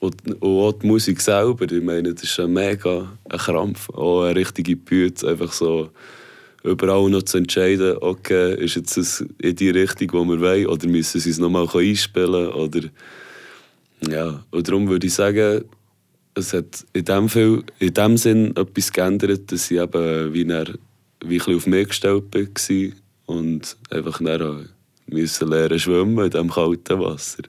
und, 0.00 0.14
und 0.40 0.42
auch 0.42 0.72
die 0.72 0.86
Musik 0.86 1.20
selber. 1.20 1.70
Ich 1.70 1.82
meine, 1.82 2.14
das 2.14 2.22
ist 2.22 2.38
ein 2.38 2.52
mega 2.52 3.18
ein 3.28 3.38
Krampf, 3.38 3.90
auch 3.90 4.24
eine 4.24 4.36
richtige 4.36 4.76
Bühne, 4.76 5.12
einfach 5.26 5.52
so 5.52 5.90
überall 6.70 7.10
noch 7.10 7.22
zu 7.22 7.38
entscheiden, 7.38 7.96
okay, 8.00 8.54
ist 8.62 8.76
jetzt 8.76 8.96
das 8.96 9.24
in 9.40 9.56
die 9.56 9.70
Richtung, 9.70 10.08
die 10.08 10.30
wir 10.30 10.40
wollen, 10.40 10.66
oder 10.66 10.88
müssen 10.88 11.20
sie 11.20 11.30
es 11.30 11.38
nochmal 11.38 11.68
einspielen 11.72 12.48
oder 12.48 12.80
ja, 14.08 14.44
und 14.50 14.68
darum 14.68 14.88
würde 14.88 15.06
ich 15.06 15.14
sagen, 15.14 15.64
es 16.34 16.52
hat 16.52 16.86
in 16.92 17.04
dem, 17.04 17.28
Fall, 17.28 17.64
in 17.78 17.94
dem 17.94 18.16
Sinn 18.16 18.56
etwas 18.56 18.92
geändert, 18.92 19.50
dass 19.50 19.70
ich 19.70 19.78
eben 19.78 20.32
wie, 20.32 20.44
dann, 20.44 20.78
wie 21.24 21.40
ein 21.40 21.56
auf 21.56 21.66
mich 21.66 21.88
gestellt 21.88 22.24
war 22.32 22.92
und 23.26 23.76
einfach 23.90 24.20
dann 24.22 24.68
müssen 25.06 25.48
lernen 25.48 25.78
schwimmen 25.78 26.24
in 26.24 26.30
diesem 26.30 26.50
kalten 26.50 27.00
Wasser. 27.00 27.42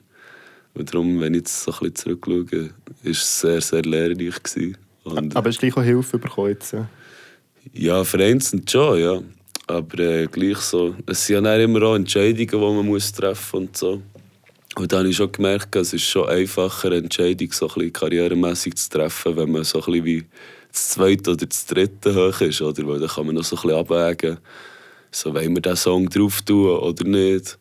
Und 0.74 0.92
darum, 0.92 1.20
wenn 1.20 1.34
ich 1.34 1.40
jetzt 1.40 1.62
so 1.62 1.72
ein 1.72 1.78
bisschen 1.90 2.18
zurückschaue, 2.20 2.70
war 3.02 3.10
es 3.10 3.40
sehr, 3.40 3.60
sehr 3.60 3.82
lehrreich. 3.82 4.40
Und, 5.04 5.36
Aber 5.36 5.48
hast 5.48 5.56
du 5.56 5.60
gleich 5.60 5.76
auch 5.76 5.82
Hilfe 5.82 6.18
bekommen 6.18 6.50
jetzt? 6.50 6.74
Vereinzelt 8.04 8.70
schon, 8.70 9.00
ja. 9.00 9.22
Aber 9.66 9.98
äh, 10.00 10.26
gleich 10.26 10.58
so. 10.58 10.96
Es 11.06 11.26
sind 11.26 11.44
ja 11.44 11.56
immer 11.56 11.82
auch 11.82 11.94
Entscheidungen, 11.94 12.48
die 12.48 12.56
man 12.56 12.86
muss 12.86 13.12
treffen 13.12 13.68
muss. 13.68 13.78
So. 13.78 14.02
Und 14.76 14.92
dann 14.92 15.00
habe 15.00 15.08
ich 15.08 15.16
schon 15.16 15.30
gemerkt, 15.30 15.74
es 15.76 15.92
ist 15.92 16.04
schon 16.04 16.28
einfacher, 16.28 16.88
eine 16.88 16.98
Entscheidung 16.98 17.52
so 17.52 17.70
ein 17.76 17.92
karrieremässig 17.92 18.76
zu 18.76 18.90
treffen, 18.90 19.36
wenn 19.36 19.50
man 19.50 19.64
so 19.64 19.82
ein 19.84 20.04
wie 20.04 20.24
das 20.72 20.90
zweite 20.90 21.32
oder 21.32 21.46
das 21.46 21.66
dritte 21.66 22.14
hoch 22.14 22.40
ist. 22.40 22.62
Oder? 22.62 22.86
Weil 22.86 23.00
dann 23.00 23.08
kann 23.08 23.26
man 23.26 23.34
noch 23.34 23.44
so 23.44 23.56
ein 23.56 23.62
bisschen 23.62 23.78
abwägen, 23.78 24.38
so, 25.12 25.34
wollen 25.34 25.54
wir 25.54 25.62
diesen 25.62 25.76
Song 25.76 26.08
drauf 26.08 26.40
tun 26.42 26.70
oder 26.70 27.04
nicht. 27.04 27.58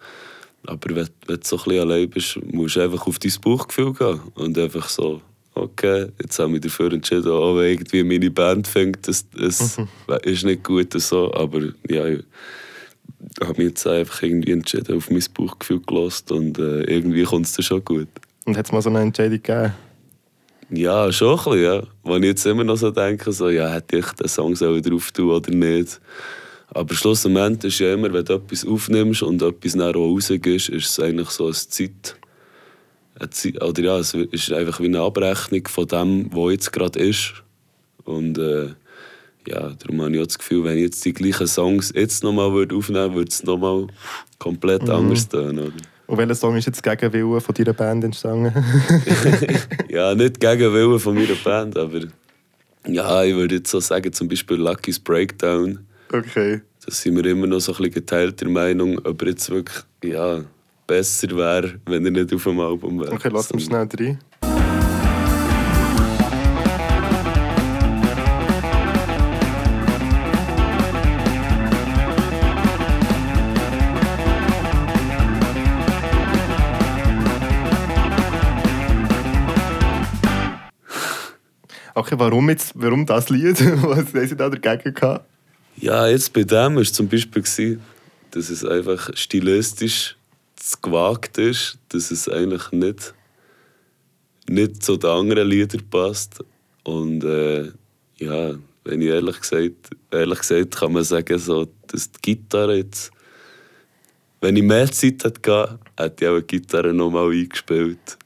Aber 0.67 0.95
wenn, 0.95 1.09
wenn 1.25 1.39
du 1.39 1.41
so 1.43 1.57
ein 1.57 1.63
bisschen 1.63 1.79
allein 1.79 2.09
bist, 2.09 2.39
musst 2.53 2.75
du 2.75 2.81
einfach 2.81 3.07
auf 3.07 3.17
dein 3.17 3.33
Bauchgefühl 3.41 3.93
gehen 3.93 4.21
und 4.35 4.57
einfach 4.57 4.87
so 4.87 5.21
okay, 5.59 6.07
jetzt 6.21 6.39
habe 6.39 6.55
ich 6.55 6.61
dafür 6.61 6.93
entschieden, 6.93 7.31
auch 7.31 7.55
wenn 7.55 7.71
irgendwie 7.71 8.03
meine 8.03 8.31
Band 8.31 8.67
fängt, 8.67 9.07
das, 9.07 9.29
das 9.29 9.77
mhm. 9.77 9.87
ist 10.23 10.43
nicht 10.43 10.63
gut 10.63 10.93
so, 10.93 11.33
aber 11.33 11.61
ja, 11.87 12.07
ich 12.07 12.23
habe 13.41 13.53
mich 13.57 13.69
jetzt 13.69 13.87
einfach 13.87 14.23
irgendwie 14.23 14.51
entschieden, 14.51 14.97
auf 14.97 15.09
mein 15.09 15.23
Bauchgefühl 15.33 15.81
gelost 15.85 16.31
und 16.31 16.57
äh, 16.57 16.81
irgendwie 16.83 17.23
kommt 17.23 17.45
es 17.45 17.53
dann 17.53 17.63
schon 17.63 17.83
gut. 17.83 18.07
Und 18.45 18.57
hat 18.57 18.65
es 18.65 18.71
mal 18.71 18.81
so 18.81 18.89
eine 18.89 19.01
Entscheidung 19.01 19.41
gegeben? 19.41 19.73
Ja, 20.71 21.11
schon 21.11 21.31
ein 21.31 21.35
bisschen, 21.35 21.63
ja. 21.63 21.83
Wenn 22.03 22.23
ich 22.23 22.29
jetzt 22.29 22.45
immer 22.45 22.63
noch 22.63 22.77
so 22.77 22.91
denke, 22.91 23.31
so, 23.31 23.49
ja, 23.49 23.69
hätte 23.69 23.97
ich 23.97 24.05
den 24.11 24.27
Song 24.27 24.53
drauf 24.53 25.11
tun 25.11 25.31
oder 25.31 25.51
nicht. 25.51 25.99
Aber 26.71 26.93
schlussendlich 26.93 27.73
ist 27.73 27.79
ja 27.79 27.93
immer, 27.93 28.13
wenn 28.13 28.23
du 28.23 28.33
etwas 28.33 28.65
aufnimmst 28.65 29.23
und 29.23 29.41
etwas 29.41 29.75
nachher 29.75 29.95
rausgehst, 29.95 30.69
ist 30.69 30.89
es 30.89 30.99
eigentlich 30.99 31.29
so 31.29 31.45
eine 31.45 31.53
Zeit, 31.53 32.15
oder 33.61 33.81
ja, 33.81 33.99
es 33.99 34.13
ist 34.13 34.51
einfach 34.51 34.79
wie 34.79 34.85
eine 34.85 35.01
Abrechnung 35.01 35.67
von 35.67 35.87
dem, 35.87 36.29
was 36.33 36.51
jetzt 36.51 36.71
gerade 36.71 36.99
ist. 36.99 37.33
Und 38.05 38.37
äh, 38.37 38.69
ja, 39.47 39.71
darum 39.79 40.01
habe 40.01 40.15
ich 40.15 40.21
auch 40.21 40.27
das 40.27 40.37
Gefühl, 40.37 40.63
wenn 40.63 40.77
ich 40.77 40.83
jetzt 40.83 41.03
die 41.05 41.13
gleichen 41.13 41.47
Songs 41.47 41.91
jetzt 41.95 42.23
nochmal 42.23 42.47
aufnehmen 42.47 42.83
würde, 42.83 43.15
würde 43.15 43.29
es 43.29 43.43
nochmal 43.43 43.87
komplett 44.37 44.83
mhm. 44.83 44.91
anders 44.91 45.27
tun. 45.27 45.73
Und 46.07 46.17
welcher 46.17 46.35
Song 46.35 46.55
ist 46.57 46.65
jetzt 46.65 46.81
gegen 46.81 47.13
Willen 47.13 47.41
von 47.41 47.55
deiner 47.55 47.73
Band 47.73 48.03
entstanden? 48.03 48.51
ja, 49.89 50.15
nicht 50.15 50.39
gegen 50.39 50.73
Willen 50.73 50.99
von 50.99 51.15
meiner 51.15 51.35
Band, 51.43 51.77
aber 51.77 52.01
ja, 52.87 53.23
ich 53.23 53.35
würde 53.35 53.55
jetzt 53.55 53.69
so 53.69 53.79
sagen, 53.79 54.11
zum 54.11 54.27
Beispiel 54.27 54.57
Lucky's 54.57 54.99
Breakdown. 54.99 55.79
Okay. 56.11 56.61
Da 56.85 56.91
sind 56.91 57.15
wir 57.15 57.25
immer 57.25 57.45
noch 57.45 57.59
so 57.59 57.73
ein 57.73 57.77
bisschen 57.77 57.93
geteilter 57.93 58.49
Meinung, 58.49 58.99
ob 59.05 59.21
jetzt 59.23 59.49
wirklich, 59.49 59.83
ja, 60.03 60.43
besser 60.89 61.29
wäre, 61.37 61.79
wenn 61.85 62.03
er 62.03 62.11
nicht 62.11 62.33
auf 62.33 62.43
dem 62.43 62.59
Album 62.59 62.99
wäre. 62.99 63.13
Okay, 63.13 63.29
lass 63.31 63.51
uns 63.51 63.65
schnell 63.65 63.87
rein. 63.99 64.17
Okay, 81.93 82.15
warum 82.17 82.49
jetzt, 82.49 82.71
warum 82.75 83.05
das 83.05 83.29
Lied? 83.29 83.59
Was 83.83 84.13
haben 84.13 84.27
sie 84.27 84.35
da 84.35 84.49
dagegen 84.49 84.93
gehabt? 84.93 85.25
Ja, 85.75 86.07
jetzt 86.07 86.33
bei 86.33 86.43
dem 86.43 86.75
war 86.75 86.81
es 86.81 86.93
zum 86.93 87.07
Beispiel, 87.07 87.79
dass 88.31 88.49
es 88.49 88.65
einfach 88.65 89.11
stilistisch 89.15 90.15
zu 90.69 90.77
gewagt 90.81 91.37
ist, 91.37 91.77
dass 91.89 92.11
es 92.11 92.29
eigentlich 92.29 92.71
nicht, 92.71 93.13
nicht 94.47 94.83
zu 94.83 94.97
den 94.97 95.09
anderen 95.09 95.47
Liedern 95.47 95.81
passt. 95.89 96.43
Und 96.83 97.23
äh, 97.23 97.71
ja, 98.17 98.55
wenn 98.83 99.01
ich 99.01 99.07
ehrlich 99.07 99.39
gesagt, 99.39 99.95
ehrlich 100.11 100.39
gesagt 100.39 100.75
kann 100.77 100.93
man 100.93 101.03
sagen, 101.03 101.37
so, 101.37 101.67
dass 101.87 102.11
die 102.11 102.35
Gitarre 102.35 102.77
jetzt, 102.77 103.11
wenn 104.41 104.55
ich 104.55 104.63
mehr 104.63 104.91
Zeit 104.91 105.23
hätte, 105.23 105.79
hätte 105.97 106.25
ich 106.25 106.29
auch 106.29 106.39
die 106.39 106.59
Gitarre 106.59 106.93
nochmal 106.93 107.31
eingespielt. 107.31 108.17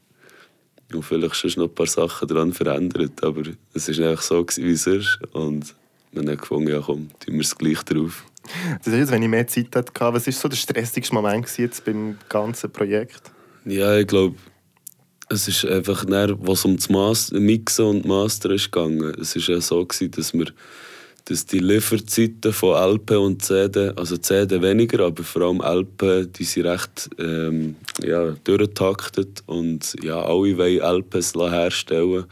Und 0.94 1.04
vielleicht 1.04 1.36
schon 1.36 1.52
noch 1.58 1.70
ein 1.70 1.76
paar 1.76 1.88
Sachen 1.88 2.28
daran 2.28 2.54
verändert. 2.54 3.24
Aber 3.24 3.42
es 3.74 4.00
war 4.00 4.10
einfach 4.10 4.22
so, 4.22 4.46
wie 4.58 4.72
es 4.72 4.86
ist. 4.86 5.20
Und 5.32 5.74
man 6.12 6.30
hat 6.30 6.40
gefunden, 6.40 6.70
ja 6.70 6.82
komm, 6.82 7.10
tun 7.20 7.34
wir 7.34 7.42
es 7.42 7.58
gleich 7.58 7.82
drauf. 7.84 8.26
Das 8.84 8.94
heißt, 8.94 9.12
wenn 9.12 9.24
ich 9.24 9.30
mehr 9.30 9.48
Zeit 9.48 9.76
hatte, 9.76 9.92
was 9.96 10.26
war 10.26 10.34
so 10.34 10.48
der 10.48 10.58
stressigste 10.58 11.14
Moment 11.14 11.58
jetzt 11.58 11.86
beim 11.86 12.18
ganzen 12.30 12.72
Projekt? 12.72 13.32
Ja, 13.66 13.98
ich 13.98 14.08
glaube, 14.08 14.36
es 15.30 15.48
ist 15.48 15.66
einfach, 15.66 16.06
was 16.08 16.66
um 16.66 16.76
das 16.76 16.90
Master, 16.90 17.40
Mixen 17.40 17.86
und 17.86 18.06
Mastern 18.06 18.54
ist 18.54 18.72
gegangen. 18.72 19.16
Es 19.20 19.36
war 19.36 19.56
ja 19.56 19.62
so, 19.62 19.86
gewesen, 19.86 20.12
dass 20.12 20.34
wir 20.34 20.48
dass 21.26 21.46
die 21.46 21.60
Lieferzeiten 21.60 22.52
von 22.52 22.76
LP 22.76 23.12
und 23.12 23.42
CD, 23.42 23.94
also 23.96 24.18
CD 24.18 24.62
weniger, 24.62 25.06
aber 25.06 25.24
vor 25.24 25.44
allem 25.44 25.62
LP, 25.62 26.34
die 26.34 26.44
sind 26.44 26.66
recht 26.66 27.10
ähm, 27.18 27.76
ja, 28.02 28.36
durchgetaktet 28.44 29.42
und 29.46 29.96
ja, 30.04 30.22
alle 30.22 30.58
wollen 30.58 30.82
LPs 30.82 31.34
herstellen. 31.36 32.26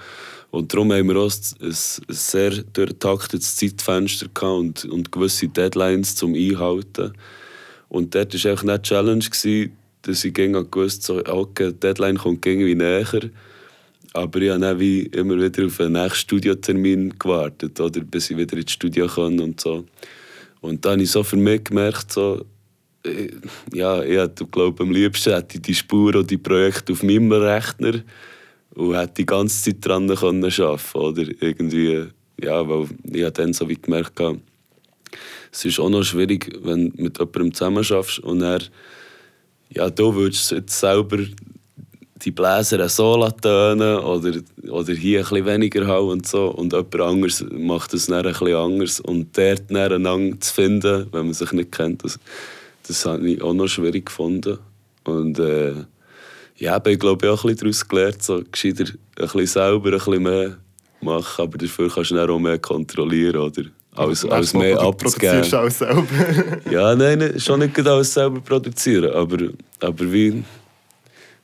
Und 0.52 0.74
darum 0.74 0.92
haben 0.92 1.08
wir 1.08 1.16
auch 1.16 1.32
ein, 1.62 1.76
sehr 2.10 2.52
durchgetaktetes 2.52 3.56
Zeitfenster 3.56 4.28
gehabt 4.34 4.84
und, 4.84 4.86
und 4.86 5.12
gewisse 5.12 5.48
Deadlines 5.48 6.16
zum 6.16 6.36
Einhalten. 6.36 7.14
Und 7.90 8.14
dort 8.14 8.34
war 8.34 8.52
einfach 8.52 8.64
nicht 8.64 8.86
die 8.86 8.90
Challenge, 8.90 9.26
gewesen, 9.26 9.78
dass 10.02 10.26
ich 10.26 10.34
gewusst 10.34 11.04
so, 11.04 11.24
okay, 11.26 11.72
die 11.72 11.80
Deadline 11.80 12.18
kommt 12.18 12.46
irgendwie 12.46 12.76
näher 12.76 13.32
aber 14.14 14.42
ich 14.42 14.50
habe 14.50 14.60
dann 14.60 14.80
wie 14.80 15.04
immer 15.04 15.38
wieder 15.40 15.66
auf 15.66 15.80
einen 15.80 15.94
nächsten 15.94 16.20
Studiotermin 16.20 17.18
gewartet, 17.18 17.80
oder, 17.80 18.02
bis 18.02 18.30
ich 18.30 18.38
wieder 18.38 18.58
ins 18.58 18.74
Studio 18.74 19.08
kann 19.08 19.40
und 19.40 19.62
so. 19.62 19.86
Und 20.60 20.84
dann 20.84 20.94
habe 20.94 21.04
ich 21.04 21.12
so 21.12 21.24
für 21.24 21.38
mich 21.38 21.64
gemerkt, 21.64 22.12
so, 22.12 22.46
äh, 23.06 23.30
ja, 23.74 24.04
ich 24.04 24.52
glaube 24.52 24.84
am 24.84 24.92
liebsten 24.92 25.34
hätte 25.34 25.58
ich 25.58 25.62
die 25.62 25.76
Spur 25.76 26.16
und 26.16 26.30
die 26.30 26.38
Projekte 26.38 26.94
auf 26.94 27.04
meinem 27.04 27.32
Rechner 27.32 28.02
und 28.76 28.96
hätte 28.96 29.14
die 29.18 29.26
ganze 29.26 29.64
Zeit 29.64 29.86
dran 29.86 30.08
können 30.08 30.44
arbeiten 30.44 30.98
oder 30.98 31.24
irgendwie, 31.40 32.08
ja, 32.42 32.68
weil 32.68 32.88
ich 33.12 33.24
habe 33.24 33.32
dann 33.32 33.54
so 33.54 33.68
wie 33.68 33.76
gemerkt 33.76 34.20
es 35.54 35.66
ist 35.66 35.80
auch 35.80 35.90
noch 35.90 36.04
schwierig, 36.04 36.58
wenn 36.64 36.92
du 36.92 37.04
mit 37.04 37.20
jemandem 37.20 37.54
zusammen 37.54 37.84
schaffst 37.84 38.20
und 38.20 38.42
er 38.42 38.62
ja, 39.74 39.90
du 39.90 40.14
würdest 40.14 40.52
jetzt 40.52 40.80
selber 40.80 41.18
die 42.24 42.32
Bläser 42.32 42.88
so 42.90 43.30
tönen 43.42 44.00
oder, 44.00 44.34
oder 44.70 44.94
hier 44.94 45.20
ein 45.20 45.24
bisschen 45.24 45.46
weniger 45.46 45.88
haben 45.88 46.10
und 46.10 46.28
so. 46.28 46.48
Und 46.50 46.74
jemand 46.74 47.00
anderes 47.00 47.46
macht 47.52 47.94
es 47.94 48.08
dann 48.08 48.26
ein 48.26 48.32
bisschen 48.34 48.56
anders. 48.56 49.00
Und 49.00 49.38
dort 49.38 49.72
einander 49.72 50.40
zu 50.40 50.54
finden, 50.54 51.08
wenn 51.12 51.26
man 51.26 51.34
sich 51.34 51.52
nicht 51.52 51.72
kennt, 51.72 52.04
das, 52.04 52.20
das 52.88 53.06
habe 53.06 53.28
ich 53.28 53.42
auch 53.42 53.54
noch 53.54 53.68
schwierig 53.68 54.08
gefunden. 54.08 54.60
Und 55.04 55.40
äh, 55.40 55.74
ja, 56.62 56.80
ich 56.86 57.00
glaube, 57.00 57.26
ich 57.26 57.32
auch 57.32 57.44
ein 57.44 57.56
bisschen 57.56 57.58
daraus 57.58 57.88
gelernt, 57.88 58.24
so 58.24 58.44
gescheiter 58.52 58.84
ein 58.84 58.98
bisschen 59.16 59.48
selber 59.48 59.90
ein 59.90 59.98
bisschen 59.98 60.24
mehr 60.24 60.58
machen, 61.02 61.42
aber 61.42 61.58
dafür 61.58 61.90
kannst 61.90 62.12
du 62.12 62.16
dann 62.16 62.30
auch 62.30 62.40
mehr 62.40 62.60
kontrollieren, 62.60 63.38
oder? 63.42 63.64
Als, 63.96 64.24
als 64.26 64.54
mehr 64.54 64.80
abzugeben. 64.80 65.42
Du 65.50 65.58
alles 65.58 65.80
selber? 65.80 66.06
ja, 66.72 66.96
nein, 66.96 67.40
schon 67.40 67.60
nicht 67.60 67.78
alles 67.86 68.14
selber 68.14 68.40
produzieren, 68.40 69.12
aber, 69.12 69.50
aber 69.80 70.12
wie 70.14 70.44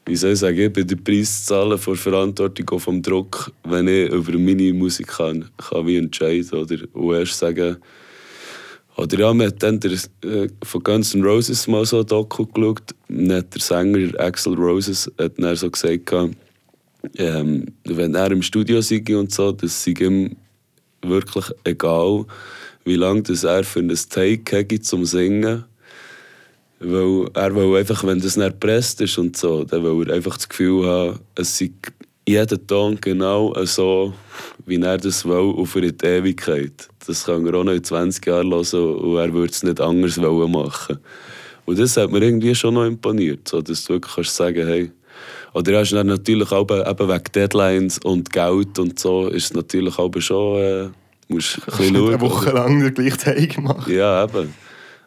wie 0.05 0.15
soll 0.15 0.31
ich 0.31 0.39
sagen, 0.39 0.57
ich 0.57 0.71
bin 0.71 0.88
den 0.88 1.03
Preis 1.03 1.45
zahlen 1.45 1.77
vor 1.77 1.97
Verantwortung 1.97 2.79
vom 2.79 3.01
Druck, 3.01 3.51
wenn 3.65 3.89
ich 3.89 4.09
über 4.09 4.38
meine 4.38 4.71
Musik 4.71 5.07
kann, 5.07 5.50
kann 5.57 5.86
wie 5.86 5.97
entscheiden 5.97 6.59
oder 6.59 6.77
und 6.93 7.13
erst 7.13 7.38
sagen, 7.38 7.75
oder 8.98 9.20
ja, 9.20 9.34
man 9.34 9.48
hat 9.48 9.62
dann 9.62 9.80
der, 9.80 9.92
äh, 9.92 10.48
von 10.63 10.84
Guns 10.84 11.13
N' 11.13 11.24
Roses 11.24 11.68
mal 11.68 11.86
so 11.86 12.00
ein 12.00 12.06
Doku 12.08 12.46
geschaut, 12.46 12.96
dann 13.08 13.32
hat 13.32 13.54
der 13.54 13.62
Sänger 13.62 14.20
Axel 14.20 14.56
Roses 14.56 15.12
hat 15.20 15.34
dann 15.38 15.56
so 15.56 15.70
gesagt, 15.70 16.12
ähm, 17.16 17.66
wenn 17.86 18.16
er 18.16 18.32
im 18.32 18.42
Studio 18.42 18.82
sei 18.82 19.04
und 19.16 19.32
so, 19.32 19.51
das 19.51 19.84
sei 19.84 19.94
ihm 20.00 20.36
wirklich 21.01 21.46
egal, 21.63 22.25
wie 22.86 22.96
lange 22.96 23.22
das 23.22 23.44
er 23.44 23.63
für 23.63 23.80
ein 23.80 23.94
Take 24.10 24.58
hätte 24.58 24.82
zum 24.82 25.06
Singen. 25.06 25.66
Weil 26.80 27.27
er 27.34 27.56
will 27.56 27.75
einfach, 27.75 28.04
wenn 28.04 28.20
das 28.20 28.38
nicht 28.38 28.60
presst 28.60 29.01
ist 29.01 29.18
und 29.18 29.36
so, 29.36 29.63
dann 29.63 29.84
will 29.84 30.10
er 30.10 30.16
einfach 30.16 30.38
das 30.38 30.48
Gefühl 30.48 30.86
haben, 30.86 31.20
es 31.36 31.58
sei 31.58 31.72
jeder 32.27 32.67
Ton 32.67 32.98
genau 33.00 33.53
so, 33.63 34.13
wie 34.65 34.81
er 34.81 34.98
das 34.98 35.25
will, 35.25 35.53
und 35.55 35.65
für 35.65 35.81
die 35.81 36.05
Ewigkeit. 36.05 36.89
Das 37.07 37.25
kann 37.25 37.48
er 37.48 37.53
auch 37.55 37.63
noch 37.63 37.72
in 37.72 37.84
20 37.84 38.25
Jahren 38.25 38.51
hören 38.51 38.96
und 38.96 39.17
er 39.17 39.34
würde 39.34 39.51
es 39.51 39.63
nicht 39.63 39.79
anders 39.79 40.17
machen 40.17 41.00
Und 41.65 41.79
das 41.79 41.96
hat 41.96 42.12
mir 42.12 42.22
irgendwie 42.22 42.53
schon 42.53 42.74
noch 42.74 42.84
imponiert, 42.84 43.48
so, 43.48 43.62
dass 43.62 43.86
du 43.86 43.93
wirklich 43.93 44.13
kannst 44.13 44.36
sagen 44.36 44.67
hey, 44.67 44.91
oder 45.53 45.79
hast 45.79 45.93
dann 45.93 46.07
natürlich 46.07 46.51
auch 46.51 46.69
eben 46.69 47.07
wegen 47.07 47.31
Deadlines 47.34 48.00
und 48.00 48.29
Geld 48.29 48.77
und 48.77 49.00
so, 49.00 49.29
ist 49.29 49.46
es 49.46 49.53
natürlich 49.53 49.98
auch 49.98 50.12
schon, 50.19 50.60
äh, 50.60 50.89
musst 51.29 51.60
ein 51.60 51.77
bisschen 51.77 51.96
schauen. 51.96 52.07
Eine 52.10 52.22
Woche 52.22 52.51
lang 52.51 52.79
den 52.81 52.93
gleichen 52.93 53.17
Tag 53.17 53.55
gemacht. 53.55 53.88
Ja, 53.88 54.25
eben. 54.25 54.53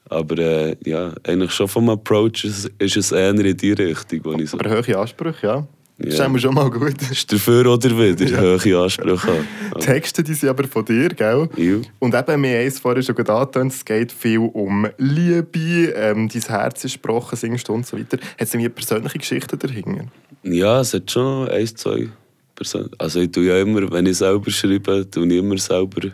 Aber 0.08 0.38
äh, 0.38 0.76
ja, 0.84 1.12
eigentlich 1.22 1.52
schon 1.52 1.68
vom 1.68 1.90
Approach 1.90 2.44
ist, 2.44 2.70
ist 2.78 2.96
es 2.96 3.12
eher 3.12 3.30
in 3.30 3.56
die 3.56 3.72
Richtung. 3.72 4.20
Wo 4.24 4.32
ich 4.32 4.50
so 4.50 4.58
Aber 4.58 4.70
hohe 4.70 4.98
Ansprüche, 4.98 5.46
ja. 5.46 5.68
Das 6.02 6.18
ist 6.18 6.40
schon 6.40 6.54
mal 6.54 6.70
gut. 6.70 6.94
Ist 7.10 7.30
dafür 7.30 7.66
oder 7.66 7.90
wieder 7.90 8.26
ja. 8.26 8.64
hohe 8.64 8.82
Ansprüche 8.82 9.26
haben. 9.26 9.48
Ja. 9.74 9.80
Texte 9.80 10.22
die 10.22 10.32
sind 10.32 10.48
aber 10.48 10.64
von 10.64 10.84
dir, 10.84 11.10
gell? 11.10 11.48
Ja. 11.56 11.76
Und 11.98 12.14
eben, 12.14 12.42
wir 12.42 12.58
haben 12.58 12.66
es 12.66 12.78
vorher 12.78 13.02
schon 13.02 13.16
angetönt, 13.16 13.72
es 13.72 13.84
geht 13.84 14.10
viel 14.10 14.38
um 14.38 14.88
Liebe, 14.96 15.92
ähm, 15.94 16.28
dein 16.28 16.42
Herz 16.42 16.84
ist 16.84 17.02
gebrochen, 17.02 17.36
singst 17.36 17.68
und 17.68 17.86
so 17.86 17.98
weiter. 17.98 18.16
Hat 18.16 18.22
es 18.38 18.54
irgendwie 18.54 18.70
persönliche 18.70 19.18
Geschichten 19.18 19.58
dahinter? 19.58 20.06
Ja, 20.42 20.80
es 20.80 20.94
hat 20.94 21.10
schon 21.10 21.48
ein, 21.50 21.66
zwei 21.66 22.08
Personen. 22.54 22.90
Also 22.96 23.20
ich 23.20 23.30
tue 23.30 23.44
ja 23.44 23.60
immer, 23.60 23.90
wenn 23.92 24.06
ich 24.06 24.16
selber 24.16 24.50
schreibe, 24.50 25.08
tue 25.10 25.26
ich 25.26 25.38
immer 25.38 25.58
selber 25.58 26.08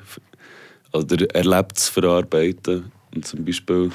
oder 0.93 1.35
erlebt 1.35 1.79
es 1.79 1.89
verarbeiten. 1.89 2.91
Und 3.15 3.25
zum 3.25 3.45
Beispiel, 3.45 3.91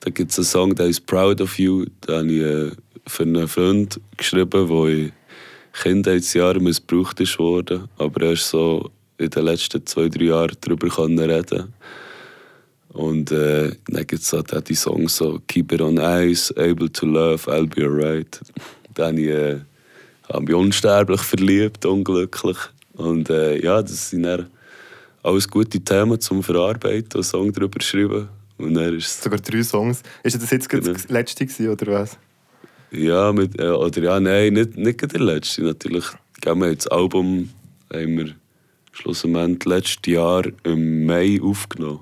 da 0.00 0.10
gibt 0.10 0.32
es 0.32 0.38
einen 0.38 0.46
Song, 0.46 0.74
der 0.74 0.86
ist 0.86 1.06
Proud 1.06 1.40
of 1.40 1.58
You. 1.58 1.84
Habe 2.08 2.26
ich 2.26 2.40
äh, 2.40 2.70
für 3.06 3.22
einen 3.24 3.48
Freund 3.48 4.00
geschrieben, 4.16 4.68
der 4.68 4.86
in 4.88 5.12
Kindheitsjahren 5.72 6.62
missbraucht 6.62 7.20
ist 7.20 7.38
worden. 7.38 7.88
Aber 7.98 8.22
er 8.22 8.32
ist 8.32 8.48
so 8.48 8.90
in 9.18 9.30
den 9.30 9.44
letzten 9.44 9.84
zwei, 9.86 10.08
drei 10.08 10.24
Jahren 10.24 10.56
darüber 10.60 11.08
reden 11.08 11.72
Und 12.88 13.30
äh, 13.32 13.72
dann 13.88 14.06
gibt 14.06 14.22
es 14.22 14.32
halt 14.32 14.54
auch 14.54 14.60
die 14.60 14.74
Songs 14.74 15.16
so 15.16 15.40
Keep 15.46 15.72
it 15.72 15.80
on 15.80 15.98
ice, 15.98 16.52
Able 16.56 16.90
to 16.92 17.06
love, 17.06 17.50
I'll 17.50 17.66
be 17.66 17.84
alright. 17.84 18.40
Dann 18.94 19.16
ich 19.18 19.28
äh, 19.28 19.60
habe 20.28 20.44
mich 20.44 20.54
unsterblich 20.54 21.20
verliebt, 21.20 21.84
unglücklich. 21.86 22.58
Und 22.94 23.30
äh, 23.30 23.62
ja, 23.62 23.80
das 23.80 24.10
sind 24.10 24.24
dann 24.24 24.48
alles 25.22 25.48
gute 25.48 25.80
Themen 25.80 26.20
zum 26.20 26.42
Verarbeiten 26.42 27.18
und 27.18 27.22
Song 27.22 27.52
darüber 27.52 27.80
schreiben. 27.80 28.28
Und 28.58 28.74
dann 28.74 28.96
ist 28.96 29.22
Sogar 29.22 29.40
drei 29.40 29.62
Songs. 29.62 30.02
Ist 30.22 30.40
das 30.40 30.50
jetzt 30.50 30.68
genau. 30.68 30.92
das 30.92 31.08
letzte 31.08 31.46
gewesen, 31.46 31.68
oder 31.68 31.92
was? 31.92 32.18
Ja, 32.92 33.32
mit, 33.32 33.58
äh, 33.60 33.68
oder 33.68 34.02
ja, 34.02 34.20
nein, 34.20 34.52
nicht, 34.52 34.76
nicht 34.76 35.12
der 35.12 35.20
letzte. 35.20 35.62
Natürlich 35.62 36.04
haben 36.44 36.60
wir 36.60 36.74
das 36.74 36.86
Album 36.88 37.48
haben 37.92 38.18
wir 38.18 38.34
schlussendlich 38.92 39.64
letztes 39.64 40.12
Jahr 40.12 40.44
im 40.64 41.06
Mai 41.06 41.40
aufgenommen. 41.42 42.00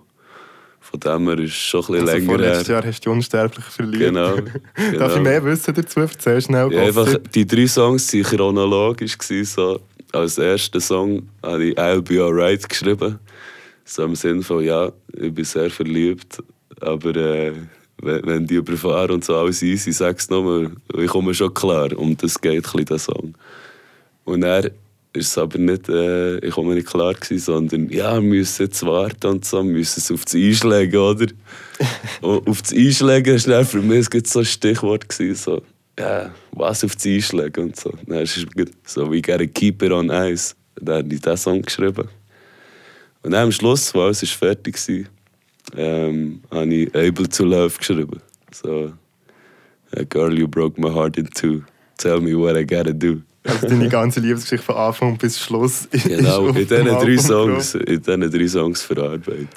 Von 0.81 0.99
dem 1.01 1.29
her 1.29 1.39
ist 1.39 1.53
es 1.53 1.57
schon 1.57 1.81
ein 1.83 1.93
bisschen 1.93 2.09
also 2.09 2.17
länger 2.17 2.39
letztes 2.39 2.69
Jahr 2.69 2.85
hast 2.85 3.01
du 3.01 3.11
die 3.11 3.15
unsterblich 3.15 3.65
verliebt. 3.65 3.99
Genau. 3.99 4.35
genau. 4.35 4.51
Darf 4.77 4.87
ich 4.87 4.99
genau. 4.99 5.21
mehr 5.21 5.45
wissen 5.45 5.75
dazu? 5.75 6.01
Erzähl 6.01 6.43
schnell. 6.43 6.73
Ja, 6.73 6.83
einfach, 6.83 7.17
die 7.33 7.47
drei 7.47 7.69
Songs 7.69 8.13
waren 8.13 8.23
chronologisch. 8.25 9.17
So. 9.45 9.81
Als 10.13 10.39
erster 10.39 10.81
Song 10.81 11.29
habe 11.43 11.67
ich 11.67 11.79
«I'll 11.79 12.03
be 12.03 12.21
alright» 12.21 12.69
geschrieben. 12.69 13.21
So 13.85 14.05
im 14.05 14.17
Sinne 14.17 14.43
von, 14.43 14.65
ja, 14.65 14.91
ich 15.13 15.33
bin 15.33 15.45
sehr 15.45 15.71
verliebt, 15.71 16.43
aber 16.81 17.15
äh, 17.15 17.53
wenn, 18.03 18.27
wenn 18.27 18.47
die 18.47 18.55
überfahren 18.55 19.13
und 19.13 19.25
so 19.25 19.37
alles 19.37 19.63
easy, 19.63 19.93
sag's 19.93 20.31
nochmal, 20.31 20.71
ich 20.97 21.09
komme 21.09 21.35
schon 21.35 21.53
klar. 21.55 21.97
Um 21.97 22.17
das 22.17 22.41
geht 22.41 22.75
ein 22.75 22.85
der 22.85 22.99
Song. 22.99 23.35
Und 24.25 24.43
er 24.43 24.71
ist 25.13 25.29
es 25.29 25.39
aber 25.39 25.59
nicht, 25.59 25.89
äh, 25.89 26.39
ich 26.39 26.55
komme 26.55 26.75
nicht 26.75 26.87
klar 26.87 27.15
gewesen, 27.15 27.39
sondern 27.39 27.89
ja, 27.89 28.15
wir 28.15 28.21
müssen 28.21 28.63
jetzt 28.63 28.85
warten 28.85 29.27
und 29.27 29.45
so, 29.45 29.59
wir 29.59 29.73
müssen 29.73 30.01
es 30.01 30.11
auf 30.11 30.25
das 30.25 30.35
Einschlägen, 30.35 31.01
oder? 31.01 31.27
und 32.21 32.49
auf 32.49 32.63
das 32.63 32.73
Einschlägen 32.73 33.35
ist 33.35 33.49
dann 33.49 33.65
für 33.65 33.83
mich 33.83 34.09
so 34.27 34.39
ein 34.39 34.45
Stichwort 34.45 35.09
gewesen, 35.09 35.35
so, 35.35 35.63
ja, 35.99 36.31
was 36.53 36.85
auf 36.85 36.95
das 36.95 37.07
Einschlägen 37.07 37.65
und 37.65 37.77
so. 37.77 37.93
Dann 38.07 38.23
ist 38.23 38.37
es 38.37 38.47
so, 38.85 39.11
we 39.11 39.21
gotta 39.21 39.47
keep 39.47 39.83
it 39.83 39.91
on 39.91 40.11
ice, 40.11 40.55
dann 40.77 40.99
habe 40.99 41.15
ich 41.15 41.21
diesen 41.21 41.37
Song 41.37 41.63
geschrieben. 41.63 42.09
Und 43.23 43.33
dann 43.33 43.45
am 43.45 43.53
Schluss, 43.53 43.95
als 43.95 44.23
alles 44.23 44.31
fertig 44.31 44.77
war, 44.89 45.05
ähm, 45.77 46.41
habe 46.51 46.75
ich 46.75 46.95
Able 46.95 47.29
to 47.29 47.45
Love 47.45 47.77
geschrieben. 47.79 48.21
So, 48.53 48.93
girl, 50.09 50.37
you 50.39 50.49
broke 50.49 50.81
my 50.81 50.91
heart 50.91 51.17
in 51.17 51.29
two. 51.31 51.63
Tell 51.99 52.21
me 52.21 52.35
what 52.37 52.57
I 52.57 52.65
gotta 52.65 52.93
do. 52.93 53.23
Also 53.45 53.69
deine 53.69 53.89
ganze 53.89 54.21
Liebesgeschichte 54.21 54.67
von 54.67 54.77
Anfang 54.77 55.17
bis 55.17 55.39
Schluss 55.41 55.89
Genau, 56.05 56.49
in 56.49 56.55
diesen 56.55 56.85
drei 56.85 57.17
Songs, 57.17 57.73
drauf. 57.73 57.83
in 57.87 58.03
diesen 58.03 58.31
drei 58.31 58.49
Songs 58.49 58.83
verarbeitet. 58.83 59.49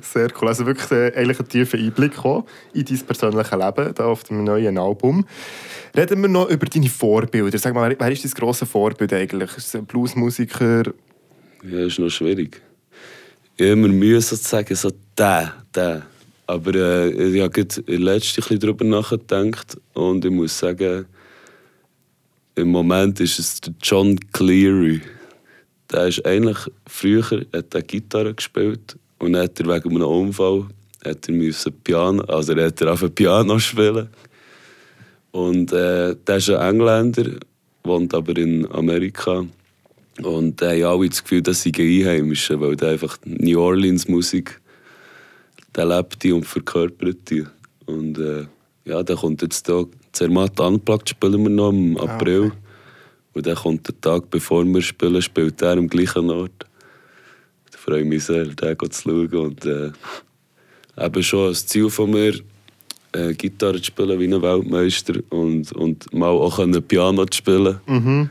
Sehr 0.00 0.28
cool. 0.40 0.48
Also 0.48 0.64
wirklich 0.64 0.90
äh, 0.92 1.12
eigentlich 1.14 1.40
ein 1.40 1.48
tiefer 1.48 1.76
Einblick 1.76 2.12
in 2.72 2.84
dein 2.84 2.98
persönliches 3.00 3.50
Leben 3.50 3.94
da 3.94 4.04
auf 4.06 4.22
dem 4.24 4.44
neuen 4.44 4.78
Album. 4.78 5.26
Reden 5.96 6.22
wir 6.22 6.28
noch 6.28 6.48
über 6.48 6.66
deine 6.66 6.88
Vorbilder. 6.88 7.58
Sag 7.58 7.74
mal, 7.74 7.94
wer, 7.98 8.12
ist 8.12 8.24
dein 8.24 8.30
grosses 8.30 8.68
Vorbild 8.68 9.12
eigentlich? 9.12 9.50
Ist 9.56 9.66
es 9.68 9.76
ein 9.76 9.86
Bluesmusiker? 9.86 10.84
Ja, 11.68 11.86
ist 11.86 11.98
noch 11.98 12.10
schwierig. 12.10 12.62
Ich 13.56 13.62
habe 13.64 13.72
immer 13.72 13.88
Mühe 13.88 14.20
so 14.20 14.36
zu 14.36 14.44
sagen, 14.44 14.74
so 14.76 14.90
der, 15.16 15.54
der. 15.74 16.02
Aber 16.46 16.74
äh, 16.74 17.10
ich 17.10 17.42
habe 17.42 17.66
letztens 17.86 18.50
ein 18.50 18.58
darüber 18.58 18.84
nachgedacht 18.84 19.76
und 19.94 20.24
ich 20.24 20.30
muss 20.30 20.58
sagen, 20.58 21.06
im 22.54 22.68
Moment 22.68 23.20
ist 23.20 23.38
es 23.38 23.60
der 23.60 23.74
John 23.82 24.18
Cleary. 24.32 25.00
Der 25.90 26.08
ist 26.08 26.24
eigentlich 26.24 26.58
früher 26.86 27.46
hat 27.52 27.74
er 27.74 27.82
Gitarre 27.82 28.34
gespielt 28.34 28.96
und 29.18 29.32
dann 29.32 29.42
hat 29.42 29.58
er 29.60 29.66
wegen 29.66 29.96
einem 29.96 30.06
Unfall 30.06 30.66
hat 31.04 31.28
er 31.28 31.34
müssen 31.34 31.72
Piano, 31.84 32.22
also 32.24 32.52
er 32.52 32.66
hat 32.66 32.80
er 32.80 32.92
auf 32.92 33.14
Piano 33.14 33.58
spielen. 33.58 34.08
Und 35.30 35.72
äh, 35.72 36.16
der 36.26 36.36
ist 36.36 36.50
ein 36.50 36.74
Engländer, 36.74 37.38
wohnt 37.84 38.14
aber 38.14 38.36
in 38.36 38.66
Amerika. 38.72 39.44
Und 40.22 40.62
da 40.62 40.70
haben 40.70 40.84
alle 40.84 41.08
das 41.08 41.22
Gefühl, 41.22 41.42
dass 41.42 41.62
sie 41.62 41.72
Einheimische, 41.76 42.58
weil 42.58 42.74
der 42.76 42.90
einfach 42.90 43.18
New 43.24 43.60
Orleans 43.60 44.08
Musik, 44.08 44.60
der 45.76 45.86
lebt 45.86 46.22
die 46.22 46.32
und 46.32 46.44
verkörpert 46.44 47.30
die. 47.30 47.44
Und 47.84 48.18
äh, 48.18 48.46
ja, 48.84 49.02
der 49.02 49.16
kommt 49.16 49.42
jetzt 49.42 49.68
da, 49.68 49.84
Zermatt 50.12 50.58
Unplugged 50.58 51.10
spielen 51.10 51.42
wir 51.42 51.50
noch 51.50 51.70
im 51.70 51.96
April. 51.98 52.46
okay. 52.46 52.52
Und 53.34 53.46
dann 53.46 53.54
kommt 53.54 53.86
der 53.86 54.00
Tag, 54.00 54.30
bevor 54.30 54.64
wir 54.64 54.80
spielen, 54.80 55.20
spielt 55.20 55.60
er 55.60 55.72
am 55.72 55.88
gleichen 55.88 56.30
Ort. 56.30 56.64
Da 57.70 57.78
freue 57.78 58.00
ich 58.00 58.06
mich 58.06 58.24
sehr, 58.24 58.46
den 58.46 58.90
zu 58.90 59.02
schauen. 59.02 59.34
Und 59.34 59.66
äh, 59.66 59.90
eben 60.98 61.22
schon 61.22 61.48
das 61.50 61.66
Ziel 61.66 61.90
von 61.90 62.10
mir, 62.10 62.32
äh, 63.12 63.34
Gitarre 63.34 63.76
zu 63.76 63.84
spielen 63.84 64.18
wie 64.18 64.32
ein 64.32 64.40
Weltmeister 64.40 65.14
und, 65.28 65.70
und 65.72 66.12
mal 66.14 66.30
auch 66.30 66.56
können 66.56 66.82
Piano 66.82 67.26
zu 67.26 67.36
spielen. 67.36 67.80
Mhm. 67.86 68.30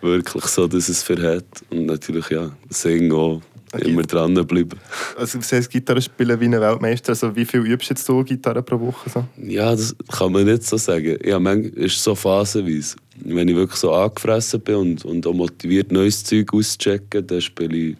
Wirklich 0.00 0.44
so, 0.46 0.66
dass 0.66 0.88
es 0.88 1.02
verhält. 1.02 1.44
Und 1.68 1.86
natürlich, 1.86 2.30
ja, 2.30 2.50
singen 2.70 3.12
auch. 3.12 3.42
Immer 3.80 4.02
dranbleiben. 4.02 4.78
Also 5.16 5.38
du 5.38 5.44
sagst, 5.44 5.70
Gitarre 5.70 6.00
spielen 6.00 6.38
wie 6.40 6.44
ein 6.44 6.60
Weltmeister. 6.60 7.10
Also 7.10 7.34
wie 7.34 7.44
viel 7.44 7.60
übst 7.60 7.90
jetzt 7.90 8.08
du 8.08 8.22
Gitarre 8.22 8.62
pro 8.62 8.78
Woche? 8.78 9.10
So? 9.10 9.24
Ja, 9.36 9.70
das 9.72 9.94
kann 10.12 10.32
man 10.32 10.44
nicht 10.44 10.62
so 10.64 10.76
sagen. 10.76 11.18
Ja, 11.24 11.38
manchmal 11.38 11.84
ist 11.84 11.96
es 11.96 12.04
so 12.04 12.14
phasenweise. 12.14 12.96
Wenn 13.24 13.48
ich 13.48 13.54
wirklich 13.54 13.78
so 13.78 13.92
angefressen 13.92 14.60
bin 14.60 14.74
und, 14.74 15.04
und 15.04 15.26
auch 15.26 15.34
motiviert, 15.34 15.92
neues 15.92 16.24
Zeug 16.24 16.52
auszuchecken, 16.52 17.26
dann 17.26 17.40
spiele 17.40 17.76
ich 17.76 17.96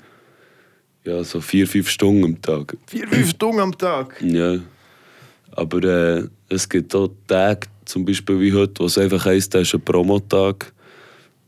ja, 1.04 1.22
so 1.22 1.40
vier, 1.40 1.66
fünf 1.66 1.88
Stunden 1.88 2.24
am 2.24 2.42
Tag. 2.42 2.76
Vier, 2.86 3.06
fünf 3.06 3.30
Stunden 3.30 3.60
am 3.60 3.76
Tag? 3.76 4.22
Ja. 4.22 4.58
Aber 5.52 5.84
äh, 5.84 6.24
es 6.48 6.68
gibt 6.68 6.94
auch 6.94 7.10
Tage, 7.26 7.68
zum 7.84 8.04
Beispiel 8.04 8.40
wie 8.40 8.52
heute, 8.52 8.82
wo 8.82 8.86
es 8.86 8.98
einfach 8.98 9.24
heisst, 9.26 9.54
da 9.54 9.60
ist 9.60 9.74
ein 9.74 9.80
Promotag. 9.82 10.72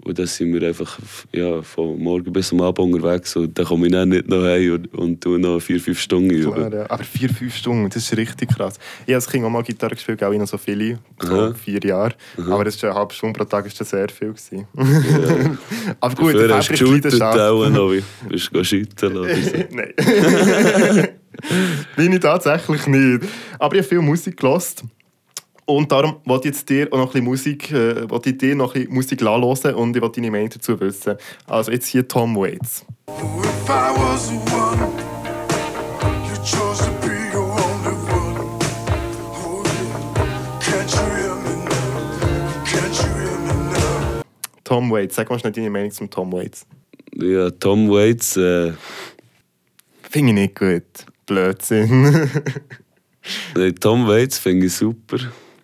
Und 0.07 0.17
dann 0.21 0.27
sind 0.27 0.55
wir 0.55 0.63
einfach 0.69 1.01
ja, 1.33 1.63
von 1.63 1.99
morgen 1.99 2.33
bis 2.33 2.53
am 2.53 2.61
Abend 2.61 2.95
unterwegs. 2.95 3.35
Und 3.35 3.59
dann 3.59 3.67
komme 3.67 3.87
ich 3.87 3.93
dann 3.93 4.09
nicht 4.11 4.29
noch 4.29 4.45
heim 4.45 4.75
und, 4.75 4.95
und 4.95 5.21
tue 5.21 5.37
noch 5.37 5.59
vier, 5.59 5.81
fünf 5.81 5.99
Stunden 5.99 6.41
Klar, 6.41 6.73
ja. 6.73 6.89
Aber 6.89 7.03
vier, 7.03 7.29
fünf 7.29 7.57
Stunden, 7.57 7.89
das 7.89 8.05
ist 8.05 8.17
richtig 8.17 8.51
krass. 8.51 8.79
Ich 9.01 9.07
habe 9.07 9.15
als 9.17 9.29
Kind 9.29 9.45
auch 9.45 9.51
mal 9.51 9.65
Gitarre 9.65 9.97
gespielt, 9.97 10.23
auch 10.23 10.33
noch 10.33 10.47
so 10.47 10.59
viele, 10.59 11.01
so 11.21 11.35
Aha. 11.35 11.55
vier 11.55 11.81
Jahre. 11.83 12.15
Aber 12.49 12.63
das 12.63 12.77
ist 12.77 12.85
eine 12.85 12.95
halbe 12.95 13.13
Stunde 13.15 13.37
pro 13.37 13.45
Tag 13.47 13.67
ist 13.67 13.81
das 13.81 13.91
sehr 13.91 14.09
viel. 14.09 14.29
Gewesen. 14.29 14.69
Ja. 14.77 15.57
Aber 16.01 16.15
gut, 16.15 16.35
Dafür 16.35 16.57
hast 16.57 16.81
du 16.81 16.85
Leidenschaft. 16.93 17.39
auch 17.41 17.69
noch. 17.69 17.91
wie- 17.93 18.05
Bist 18.29 18.51
du 18.53 18.59
oder 18.61 19.35
so. 19.35 19.51
Nein. 19.73 21.09
Bin 21.97 22.13
ich 22.13 22.21
tatsächlich 22.21 22.87
nicht. 22.87 23.25
Aber 23.59 23.75
ich 23.75 23.81
habe 23.81 23.89
viel 23.89 24.01
Musik 24.01 24.37
gehört. 24.37 24.85
Und 25.67 25.91
darum 25.91 26.17
wollte 26.25 26.49
ich 26.49 26.55
jetzt 26.55 26.69
dir 26.71 26.87
auch 26.93 26.99
noch 26.99 27.07
ein 27.15 27.25
bisschen 27.25 27.25
Musik, 27.25 27.73
äh, 27.73 28.07
ich 28.25 28.39
dir 28.39 28.55
noch 28.55 28.75
ein 28.75 28.83
bisschen 28.83 28.95
Musik 28.95 29.21
hören 29.21 29.75
und 29.75 29.97
ich 29.97 30.03
wollte 30.03 30.21
deine 30.21 30.31
Meinung 30.31 30.49
dazu 30.49 30.79
wissen. 30.79 31.17
Also 31.47 31.73
jetzt 31.73 31.89
hier 31.89 32.07
Tom 32.07 32.37
Waits. 32.37 32.87
Oh? 33.09 33.43
Tom 44.63 44.91
Waits, 44.91 45.15
sag 45.15 45.31
mal 45.31 45.39
schnell 45.39 45.53
deine 45.53 45.71
Meinung 45.71 45.93
zum 45.93 46.11
Tom 46.11 46.33
Waits. 46.33 46.67
Ja, 47.15 47.51
Tom 47.51 47.89
Waits, 47.89 48.37
äh, 48.37 48.73
Finde 50.11 50.33
ich 50.33 50.39
nicht 50.39 50.59
gut. 50.59 50.83
Blödsinn. 51.25 52.31
nee, 53.57 53.73
Tom 53.81 54.09
Waits 54.09 54.39
finde 54.39 54.67
ich 54.67 54.75
super. 54.75 55.19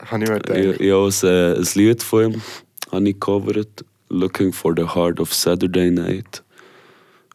Habe 0.06 0.24
ich 0.24 0.30
mir 0.30 0.36
Ich, 0.36 0.42
gedacht. 0.42 0.80
ich 0.80 0.90
habe 0.90 0.96
auch 0.96 1.22
ein, 1.22 1.56
ein 1.62 1.68
Lied 1.74 2.02
von 2.02 2.32
ihm 2.32 2.42
habe 2.90 3.08
ich 3.08 3.14
gecovert, 3.14 3.84
Looking 4.10 4.52
for 4.52 4.74
the 4.76 4.84
Heart 4.86 5.20
of 5.20 5.32
Saturday 5.32 5.90
Night. 5.90 6.42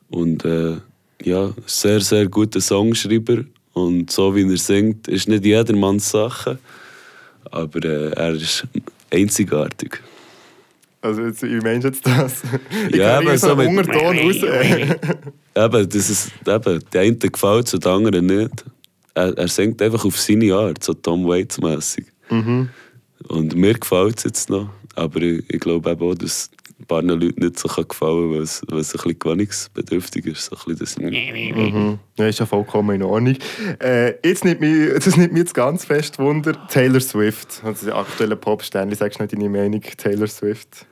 Und 0.10 0.46
äh, 0.46 0.78
ja, 1.24 1.52
sehr, 1.66 2.00
sehr 2.02 2.28
guter 2.28 2.62
Songschreiber. 2.62 3.44
Und 3.74 4.12
so 4.12 4.36
wie 4.36 4.48
er 4.50 4.58
singt, 4.58 5.08
ist 5.08 5.28
nicht 5.28 5.44
jedermanns 5.46 6.10
Sache. 6.12 6.60
Aber 7.50 7.84
äh, 7.84 8.12
er 8.12 8.34
ist 8.34 8.64
einzigartig. 9.12 10.00
Also 11.02 11.22
jetzt, 11.24 11.42
wie 11.44 11.60
meinst 11.60 11.84
du 11.86 11.88
jetzt 11.90 12.06
das? 12.06 12.44
Ich 12.90 12.96
Ja, 12.96 13.18
aber 13.20 13.38
so 13.38 13.56
mit- 13.56 13.68
Unterton 13.70 14.18
raus. 14.20 14.36
Eben, 15.56 15.90
das 15.90 16.10
ist, 16.10 16.32
eben, 16.46 16.84
der 16.94 17.02
eine 17.02 17.16
gefällt 17.18 17.74
es, 17.74 17.80
der 17.80 17.92
andere 17.92 18.22
nicht. 18.22 18.64
Er, 19.16 19.36
er 19.36 19.48
singt 19.48 19.82
einfach 19.82 20.06
auf 20.06 20.20
seine 20.20 20.54
Art, 20.54 20.84
so 20.84 20.94
Tom 20.94 21.26
Waits-mässig. 21.28 22.06
Mhm. 22.30 22.70
Und 23.28 23.56
mir 23.56 23.74
gefällt 23.74 24.20
es 24.20 24.24
jetzt 24.24 24.50
noch. 24.50 24.70
Aber 24.96 25.22
ich, 25.22 25.44
ich 25.50 25.60
glaube 25.60 25.92
eben 25.92 26.02
auch, 26.02 26.16
dass 26.16 26.50
ein 26.80 26.86
paar 26.86 27.02
Leuten 27.02 27.44
nicht 27.44 27.60
so 27.60 27.68
gefallen 27.68 27.88
kann, 28.30 28.34
weil 28.34 28.42
es, 28.42 28.62
weil 28.68 28.80
es 28.80 28.94
ein 28.94 28.98
bisschen 28.98 29.20
gewöhnungsbedürftig 29.20 30.26
ist. 30.28 30.46
So 30.46 30.56
ein 30.56 30.76
bisschen 30.76 31.12
das 31.12 31.74
Mhm. 31.74 32.00
Ja, 32.18 32.28
ist 32.28 32.40
ja 32.40 32.46
vollkommen 32.46 32.96
in 32.96 33.04
Ordnung. 33.04 33.38
Äh, 33.80 34.14
jetzt 34.28 34.46
nimmt 34.46 34.62
mich, 34.62 34.94
das 34.94 35.18
nimmt 35.18 35.34
mich 35.34 35.42
jetzt 35.42 35.54
ganz 35.54 35.86
fest 35.86 36.20
Wunder. 36.20 36.68
Taylor 36.68 37.00
Swift, 37.00 37.62
also 37.64 37.88
der 37.88 37.96
aktuelle 37.96 38.36
Popstern. 38.36 38.94
Sagst 38.94 39.20
du 39.20 39.24
nicht 39.24 39.34
deine 39.34 39.50
Meinung, 39.50 39.82
Taylor 39.98 40.28
Swift? 40.28 40.86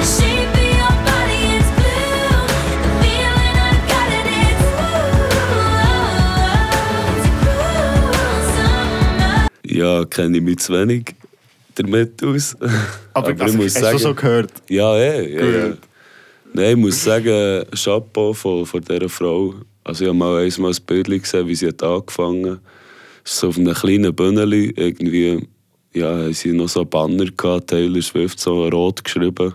It's 0.00 0.20
new. 0.20 0.35
Ja, 9.76 10.06
kenne 10.06 10.38
ich 10.38 10.42
mich 10.42 10.58
zu 10.58 10.72
wenig 10.72 11.14
damit 11.74 12.22
aus. 12.24 12.56
Aber, 13.12 13.32
ich 13.32 13.40
also, 13.42 13.58
muss 13.58 13.82
hast 13.82 13.92
du 13.92 13.98
schon 13.98 14.16
gehört? 14.16 14.50
Ja, 14.70 14.96
eh, 14.96 15.34
ja, 15.34 15.44
ja. 15.44 15.68
Gut. 15.68 15.78
Nein, 16.54 16.70
ich 16.70 16.76
muss 16.76 17.04
sagen, 17.04 17.66
Chapeau 17.74 18.32
von, 18.32 18.64
von 18.64 18.80
dieser 18.80 19.10
Frau. 19.10 19.54
Also 19.84 20.04
ich 20.04 20.08
habe 20.08 20.16
mal 20.16 20.42
einmal 20.42 20.72
ein 20.72 20.84
Bild 20.86 21.22
gesehen, 21.22 21.46
wie 21.46 21.54
sie 21.54 21.68
hat 21.68 21.82
angefangen 21.82 22.52
hat. 22.52 22.60
So 23.24 23.48
auf 23.48 23.58
einem 23.58 23.74
kleinen 23.74 24.14
Bühneli, 24.14 24.72
irgendwie, 24.74 25.46
ja, 25.92 26.08
haben 26.08 26.32
sie 26.32 26.52
noch 26.52 26.70
so 26.70 26.82
Banner 26.86 27.26
gehabt, 27.26 27.66
Taylor 27.66 28.00
Swift, 28.00 28.40
so 28.40 28.66
rot 28.68 29.04
geschrieben. 29.04 29.54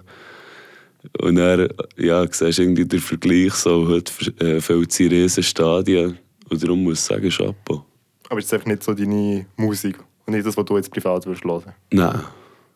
Und 1.19 1.35
dann, 1.37 1.67
ja, 1.97 2.23
siehst 2.29 2.59
irgendwie 2.59 2.85
den 2.85 2.99
Vergleich, 2.99 3.53
so 3.53 3.87
heute 3.87 4.11
äh, 4.39 4.61
füllt 4.61 4.91
sie 4.91 5.07
riesen 5.07 5.41
Stadien. 5.41 6.19
Und 6.47 6.61
darum 6.61 6.83
muss 6.83 6.99
ich 6.99 7.05
sagen, 7.05 7.29
Chapeau. 7.31 7.83
Aber 8.29 8.39
es 8.39 8.45
ist 8.45 8.53
einfach 8.53 8.67
nicht 8.67 8.83
so 8.83 8.93
deine 8.93 9.47
Musik 9.57 9.97
nicht 10.31 10.45
das, 10.45 10.57
was 10.57 10.65
du 10.65 10.77
jetzt 10.77 10.91
privat 10.91 11.25
würdest 11.25 11.43
hören. 11.43 11.73
Nein. 11.91 12.21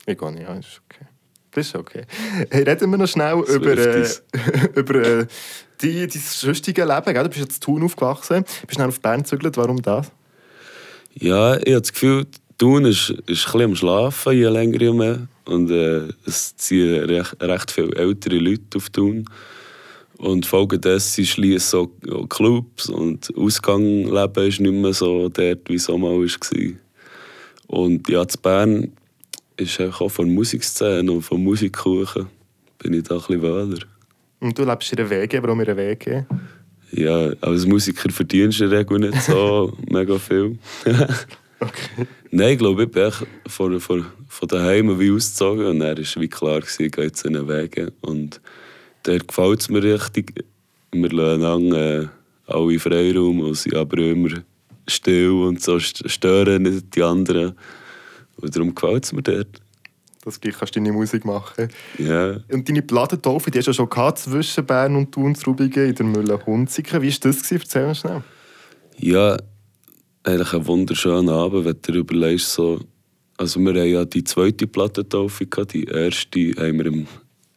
Ich 0.06 0.18
gehe 0.18 0.32
nicht, 0.32 0.44
ja, 0.44 0.54
ist 0.54 0.82
okay. 0.90 1.06
Das 1.52 1.68
ist 1.68 1.76
okay. 1.76 2.04
Hey, 2.50 2.64
reden 2.64 2.92
wir 2.92 2.98
noch 2.98 3.08
schnell 3.08 3.40
über, 3.48 3.78
äh, 3.78 4.08
über 4.76 4.96
äh, 4.96 5.28
die, 5.82 6.06
dein 6.06 6.22
sonstige 6.22 6.84
Leben. 6.84 7.14
Gell? 7.14 7.24
Du 7.24 7.30
bist 7.30 7.42
jetzt 7.42 7.56
in 7.56 7.62
Thun 7.62 7.84
aufgewachsen, 7.84 8.44
bist 8.68 8.80
dann 8.80 8.90
auf 8.90 9.00
Bern 9.00 9.24
gezügelt. 9.24 9.56
Warum 9.56 9.82
das? 9.82 10.12
Ja, 11.14 11.56
ich 11.56 11.74
habe 11.74 11.82
das 11.82 11.94
Gefühl, 11.94 12.28
Thun 12.58 12.86
ist, 12.86 13.10
ist 13.10 13.20
ein 13.20 13.26
bisschen 13.26 13.62
am 13.62 13.76
Schlafen, 13.76 14.34
je 14.34 14.48
länger 14.48 14.82
je 14.82 14.92
mehr. 14.92 15.28
Und 15.46 15.72
äh, 15.72 16.10
es 16.26 16.56
ziehen 16.58 17.06
recht, 17.06 17.42
recht 17.42 17.72
viele 17.72 17.96
ältere 17.96 18.38
Leute 18.38 18.78
auf 18.78 18.90
Thun. 18.90 19.26
Und 20.18 20.46
folgedessen 20.46 21.26
schließen 21.26 21.70
so 21.70 21.88
Clubs 22.28 22.90
und 22.90 23.34
Ausgangleben 23.36 24.48
ist 24.48 24.60
nicht 24.60 24.74
mehr 24.74 24.94
so 24.94 25.30
dort, 25.30 25.70
wie 25.70 25.76
es 25.76 25.90
auch 25.90 25.98
mal 25.98 26.12
war. 26.12 26.85
Und 27.68 28.08
ja, 28.10 28.28
zu 28.28 28.38
Bern 28.40 28.92
ist 29.58 29.80
einfach 29.80 30.02
auch 30.02 30.10
von 30.10 30.28
der 30.28 30.36
Musikszene 30.36 31.12
und 31.12 31.22
von 31.22 31.44
Musikkuchen 31.44 32.28
bin 32.80 32.94
ich 32.94 33.04
da 33.04 33.16
ein 33.16 33.22
bisschen 33.22 33.42
wähler. 33.42 33.80
Und 34.40 34.58
du 34.58 34.64
lebst 34.64 34.92
in 34.94 35.00
einer 35.00 35.10
WG, 35.10 35.42
warum 35.42 35.62
in 35.62 35.68
einer 35.68 35.78
WG? 35.78 36.24
Ja, 36.92 37.32
als 37.42 37.66
Musiker 37.66 38.10
verdienst 38.12 38.60
du 38.60 38.66
in 38.66 38.70
der 38.70 38.80
Regel 38.80 39.00
nicht 39.00 39.22
so 39.22 39.74
mega 39.90 40.18
viel. 40.20 40.58
Okay. 41.58 42.06
Nein, 42.32 42.54
ich 42.54 42.58
glaube, 42.58 42.84
ich 42.84 42.92
bin 42.92 43.12
von, 43.48 43.80
von, 43.80 44.06
von 44.28 44.48
daheim 44.48 45.00
wie 45.00 45.12
ausgezogen 45.12 45.66
und 45.66 45.80
dann 45.80 45.98
war 45.98 46.22
wie 46.22 46.28
klar, 46.28 46.60
gewesen, 46.60 46.84
ich 46.84 46.92
gehe 46.92 47.06
jetzt 47.06 47.26
in 47.26 47.34
den 47.34 47.48
Wege. 47.48 47.94
Und 48.02 48.42
dort 49.04 49.28
gefällt 49.28 49.62
es 49.62 49.70
mir 49.70 49.82
richtig. 49.82 50.46
Wir 50.92 51.10
lassen 51.10 51.42
lang, 51.42 51.74
äh, 51.74 52.08
alle 52.48 52.80
Freiraum 52.80 53.40
und 53.40 53.56
sind 53.56 53.76
aber 53.76 53.98
immer 54.00 54.30
still 54.88 55.32
und 55.32 55.62
so 55.62 55.76
st- 55.76 56.08
stören 56.10 56.84
die 56.94 57.04
anderen. 57.04 57.54
Und 58.38 58.56
darum 58.56 58.76
gefällt 58.76 59.06
es 59.06 59.14
mir 59.14 59.24
dort. 59.24 59.62
Das 60.24 60.42
gleich 60.42 60.56
kannst 60.58 60.76
du 60.76 60.80
deine 60.80 60.92
Musik 60.92 61.24
machen. 61.24 61.70
Ja. 62.00 62.38
Und 62.52 62.68
deine 62.68 62.82
Platentaufe, 62.82 63.52
die 63.52 63.60
hast 63.60 63.68
du 63.68 63.72
ja 63.72 63.76
schon 63.76 63.90
gehabt, 63.90 64.20
zwischen 64.20 64.66
Bern 64.66 64.96
und 64.96 65.12
Thun, 65.12 65.38
Rubigen, 65.46 65.88
in 65.88 65.96
der 65.96 66.06
Mühle 66.06 66.44
Hunziken. 66.46 67.02
Wie 67.02 67.12
war 67.12 67.18
das? 67.22 67.44
gewesen? 67.44 67.60
Erzähl 67.62 67.86
mal 67.86 67.96
schnell. 67.96 68.24
Ja, 68.98 69.38
eigentlich 70.24 70.54
ein 70.54 70.66
wunderschöner 70.66 71.34
Abend, 71.34 71.66
wenn 71.66 71.78
du 71.82 71.92
dir 71.92 72.00
überlegst, 72.00 72.52
so, 72.54 72.80
also 73.38 73.60
wir 73.60 73.74
haben 73.80 73.90
ja 73.90 74.06
die 74.06 74.24
zweite 74.24 74.66
Plattentaufe 74.66 75.46
die 75.46 75.84
erste 75.84 76.40
haben 76.58 76.80
wir 76.80 76.86
im 76.88 77.08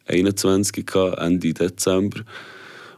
21. 0.05 0.85
gehabt, 0.85 1.17
Ende 1.17 1.53
Dezember. 1.53 2.21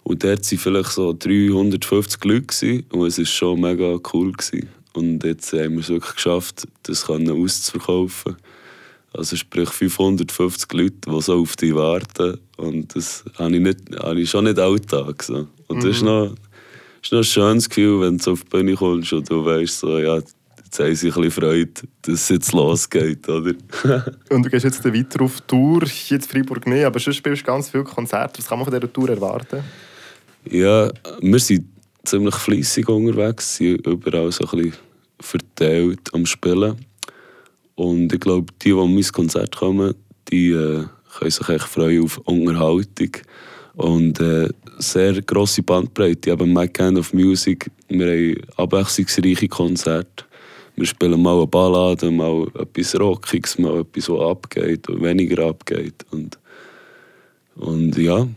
Und 0.03 0.23
dort 0.23 0.51
waren 0.51 0.57
vielleicht 0.57 0.91
so 0.91 1.13
350 1.13 2.23
Leute 2.25 2.41
gewesen, 2.41 2.85
und 2.91 3.07
es 3.07 3.17
war 3.17 3.25
schon 3.25 3.61
mega 3.61 3.97
cool. 4.13 4.31
Gewesen. 4.31 4.69
Und 4.93 5.23
jetzt 5.23 5.53
haben 5.53 5.73
wir 5.73 5.79
es 5.79 5.89
wirklich 5.89 6.15
geschafft, 6.15 6.67
das 6.83 7.09
auszuverkaufen. 7.09 8.35
Also 9.13 9.35
sprich 9.35 9.69
550 9.69 10.71
Leute, 10.73 10.95
die 11.07 11.21
so 11.21 11.41
auf 11.41 11.55
dich 11.55 11.75
warten. 11.75 12.39
Und 12.57 12.95
das 12.95 13.23
habe 13.37 13.55
ich, 13.55 13.61
nicht, 13.61 13.79
habe 13.97 14.21
ich 14.21 14.29
schon 14.29 14.45
nicht 14.45 14.59
alltag. 14.59 15.23
So. 15.23 15.47
Und 15.67 15.83
das 15.83 15.97
ist 15.97 16.03
noch, 16.03 16.33
ist 17.01 17.11
noch 17.11 17.19
ein 17.19 17.23
schönes 17.23 17.69
Gefühl, 17.69 18.01
wenn 18.01 18.17
du 18.17 18.31
auf 18.31 18.43
die 18.43 18.49
Bühne 18.49 18.75
kommst 18.75 19.11
und 19.11 19.29
du 19.29 19.43
weißt, 19.43 19.79
so, 19.79 19.97
ja, 19.99 20.15
jetzt 20.15 20.79
haben 20.79 20.95
sie 20.95 21.07
ein 21.07 21.13
bisschen 21.13 21.31
Freude, 21.31 21.71
dass 22.03 22.13
es 22.13 22.29
jetzt 22.29 22.53
losgeht. 22.53 23.27
Oder? 23.27 23.53
Und 24.29 24.45
du 24.45 24.49
gehst 24.49 24.63
jetzt 24.63 24.85
weiter 24.85 25.21
auf 25.21 25.41
Tour, 25.41 25.83
jetzt 26.07 26.31
Freiburg 26.31 26.65
nicht, 26.65 26.85
aber 26.85 26.97
sonst 26.97 27.17
spielst 27.17 27.41
du 27.41 27.45
ganz 27.45 27.69
viele 27.69 27.83
Konzerte. 27.83 28.39
Was 28.39 28.47
kann 28.47 28.59
man 28.59 28.65
von 28.65 28.73
dieser 28.73 28.91
Tour 28.91 29.09
erwarten? 29.09 29.61
Ja, 30.49 30.91
wir 31.21 31.39
sind 31.39 31.65
ziemlich 32.03 32.35
fleissig 32.35 32.89
unterwegs, 32.89 33.57
sind 33.57 33.85
überall 33.85 34.31
so 34.31 34.45
ein 34.45 34.57
bisschen 34.57 34.73
verteilt 35.19 36.13
am 36.13 36.25
Spielen. 36.25 36.85
Und 37.75 38.13
ich 38.13 38.19
glaube, 38.19 38.51
die, 38.61 38.69
die 38.69 38.79
an 38.79 38.93
mein 38.93 39.03
Konzert 39.03 39.55
kommen, 39.55 39.95
die 40.31 40.49
äh, 40.51 40.85
können 41.17 41.31
sich 41.31 41.49
echt 41.49 41.65
freuen 41.65 42.03
auf 42.03 42.17
Unterhaltung. 42.19 43.11
Und 43.75 44.19
äh, 44.19 44.49
sehr 44.79 45.21
grosse 45.21 45.63
Bandbreite. 45.63 46.31
Eben 46.31 46.53
My 46.53 46.67
Kind 46.67 46.97
of 46.97 47.13
Music. 47.13 47.69
Wir 47.87 48.07
haben 48.07 48.35
abwechslungsreiche 48.57 49.47
Konzerte. 49.47 50.25
Wir 50.75 50.85
spielen 50.85 51.21
mal 51.21 51.37
eine 51.37 51.47
Ballade, 51.47 52.11
mal 52.11 52.47
etwas 52.55 52.99
Rockiges, 52.99 53.57
mal 53.57 53.81
etwas, 53.81 54.09
was 54.09 54.19
abgeht 54.19 54.87
und 54.89 55.03
weniger 55.03 55.45
abgeht. 55.45 56.05
Und, 56.11 56.37
und 57.55 57.97
ja, 57.97 58.27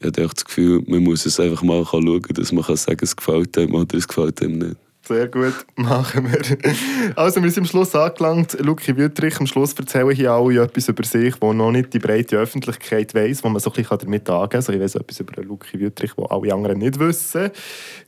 ich 0.00 0.06
habe 0.06 0.28
das 0.34 0.44
Gefühl, 0.44 0.82
man 0.86 1.02
muss 1.02 1.26
es 1.26 1.40
einfach 1.40 1.62
mal 1.62 1.84
schauen, 1.84 2.22
dass 2.34 2.52
man 2.52 2.64
kann 2.64 2.76
sagen 2.76 3.00
es 3.02 3.16
gefällt 3.16 3.58
einem 3.58 3.74
oder 3.74 3.96
es 3.96 4.06
gefällt 4.06 4.40
einem 4.42 4.58
nicht. 4.58 4.76
Sehr 5.08 5.26
gut, 5.26 5.54
machen 5.76 6.30
wir. 6.30 7.16
Also, 7.16 7.42
wir 7.42 7.50
sind 7.50 7.62
am 7.62 7.66
Schluss 7.66 7.94
angelangt. 7.94 8.58
Luki 8.60 8.94
Wüttrich, 8.94 9.40
am 9.40 9.46
Schluss 9.46 9.72
erzählen 9.72 10.10
hier 10.10 10.32
alle 10.32 10.62
etwas 10.62 10.88
über 10.88 11.02
sich, 11.02 11.34
wo 11.40 11.54
noch 11.54 11.70
nicht 11.70 11.94
die 11.94 11.98
breite 11.98 12.36
Öffentlichkeit 12.36 13.14
weiss, 13.14 13.42
wo 13.42 13.48
man 13.48 13.58
so 13.58 13.70
ein 13.70 13.76
bisschen 13.82 13.98
damit 13.98 14.28
angeben 14.28 14.50
kann. 14.50 14.58
Also, 14.58 14.72
ich 14.72 14.80
weiss 14.80 14.94
etwas 14.96 15.20
über 15.20 15.42
Luki 15.42 15.80
Wüttrich, 15.80 16.12
wo 16.16 16.26
alle 16.26 16.52
anderen 16.52 16.78
nicht 16.78 16.98
wissen. 16.98 17.50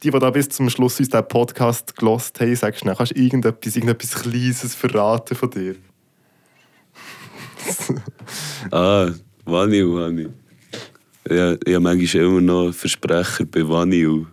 Die, 0.03 0.11
die 0.11 0.19
da 0.19 0.31
bis 0.31 0.51
zum 0.51 0.69
Schluss 0.69 1.01
uns 1.01 1.09
diesen 1.09 1.27
Podcast 1.27 1.97
gelost 1.97 2.39
haben, 2.39 2.55
sagst 2.55 2.85
du, 2.85 2.95
kannst 2.95 3.17
du 3.17 3.19
irgendetwas, 3.19 3.77
irgendetwas 3.77 4.23
Kleines 4.23 4.75
verraten 4.75 5.35
von 5.35 5.51
dir? 5.51 5.77
Ah, 8.71 9.11
habe 9.47 9.77
ich. 9.77 10.29
Ja, 11.29 11.53
ich 11.53 11.75
habe 11.75 11.81
manchmal 11.81 12.25
immer 12.25 12.41
noch 12.41 12.73
Versprecher 12.73 13.45
bei 13.45 13.69
Vanille. 13.69 14.27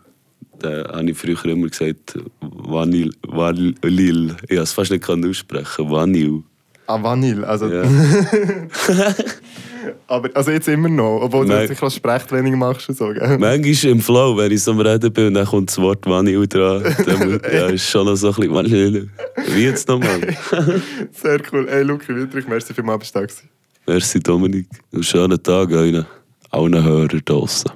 Da 0.60 0.88
habe 0.91 1.12
ich 1.12 1.17
früher 1.17 1.45
immer 1.45 1.67
gesagt, 1.67 2.17
Vanille, 2.41 3.12
Vanille. 3.28 4.36
Ich 4.47 4.58
habe 4.58 4.63
es 4.63 4.71
fast 4.71 4.91
nicht 4.91 5.08
aussprechen 5.08 5.89
Vanille. 5.89 6.43
Ah, 6.88 7.02
Vanille. 7.02 7.45
Also, 7.45 7.67
Ja. 7.67 7.84
aber, 10.08 10.30
also 10.34 10.52
jetzt 10.52 10.67
immer 10.67 10.89
noch, 10.89 11.21
obwohl 11.21 11.45
du 11.45 11.67
sicher 11.67 11.84
als 11.84 11.95
Sprechtraining 11.95 12.58
machst 12.58 12.88
so, 12.88 13.10
gell? 13.10 13.38
Manchmal 13.38 13.91
im 13.91 14.02
Flow, 14.02 14.38
wenn 14.38 14.52
ich 14.52 14.63
so 14.63 14.71
am 14.71 14.80
Reden 14.80 15.12
bin 15.12 15.28
und 15.28 15.34
dann 15.34 15.45
kommt 15.45 15.69
das 15.69 15.78
Wort 15.80 16.06
Vanille 16.06 16.47
dran, 16.47 16.84
dann 17.06 17.41
ja, 17.54 17.67
ist 17.67 17.89
schon 17.89 18.06
noch 18.06 18.15
so 18.15 18.30
ein 18.30 18.36
bisschen 18.36 18.54
Vanille. 18.54 19.10
Wie 19.54 19.63
jetzt 19.63 19.88
nochmal? 19.88 20.21
Sehr 21.12 21.41
cool. 21.52 21.67
Hey, 21.69 21.84
Luki 21.84 22.15
Wüttrich, 22.15 22.47
merci 22.47 22.73
du 22.73 22.82
da 22.82 22.95
gewesen. 22.95 23.50
Merci 23.86 24.19
Dominik. 24.19 24.67
Einen 24.93 25.04
schönen 25.04 25.41
Tag 25.43 25.71
euch. 25.71 26.04
Allen 26.52 26.84
Hörern 26.84 27.22
draussen. 27.26 27.72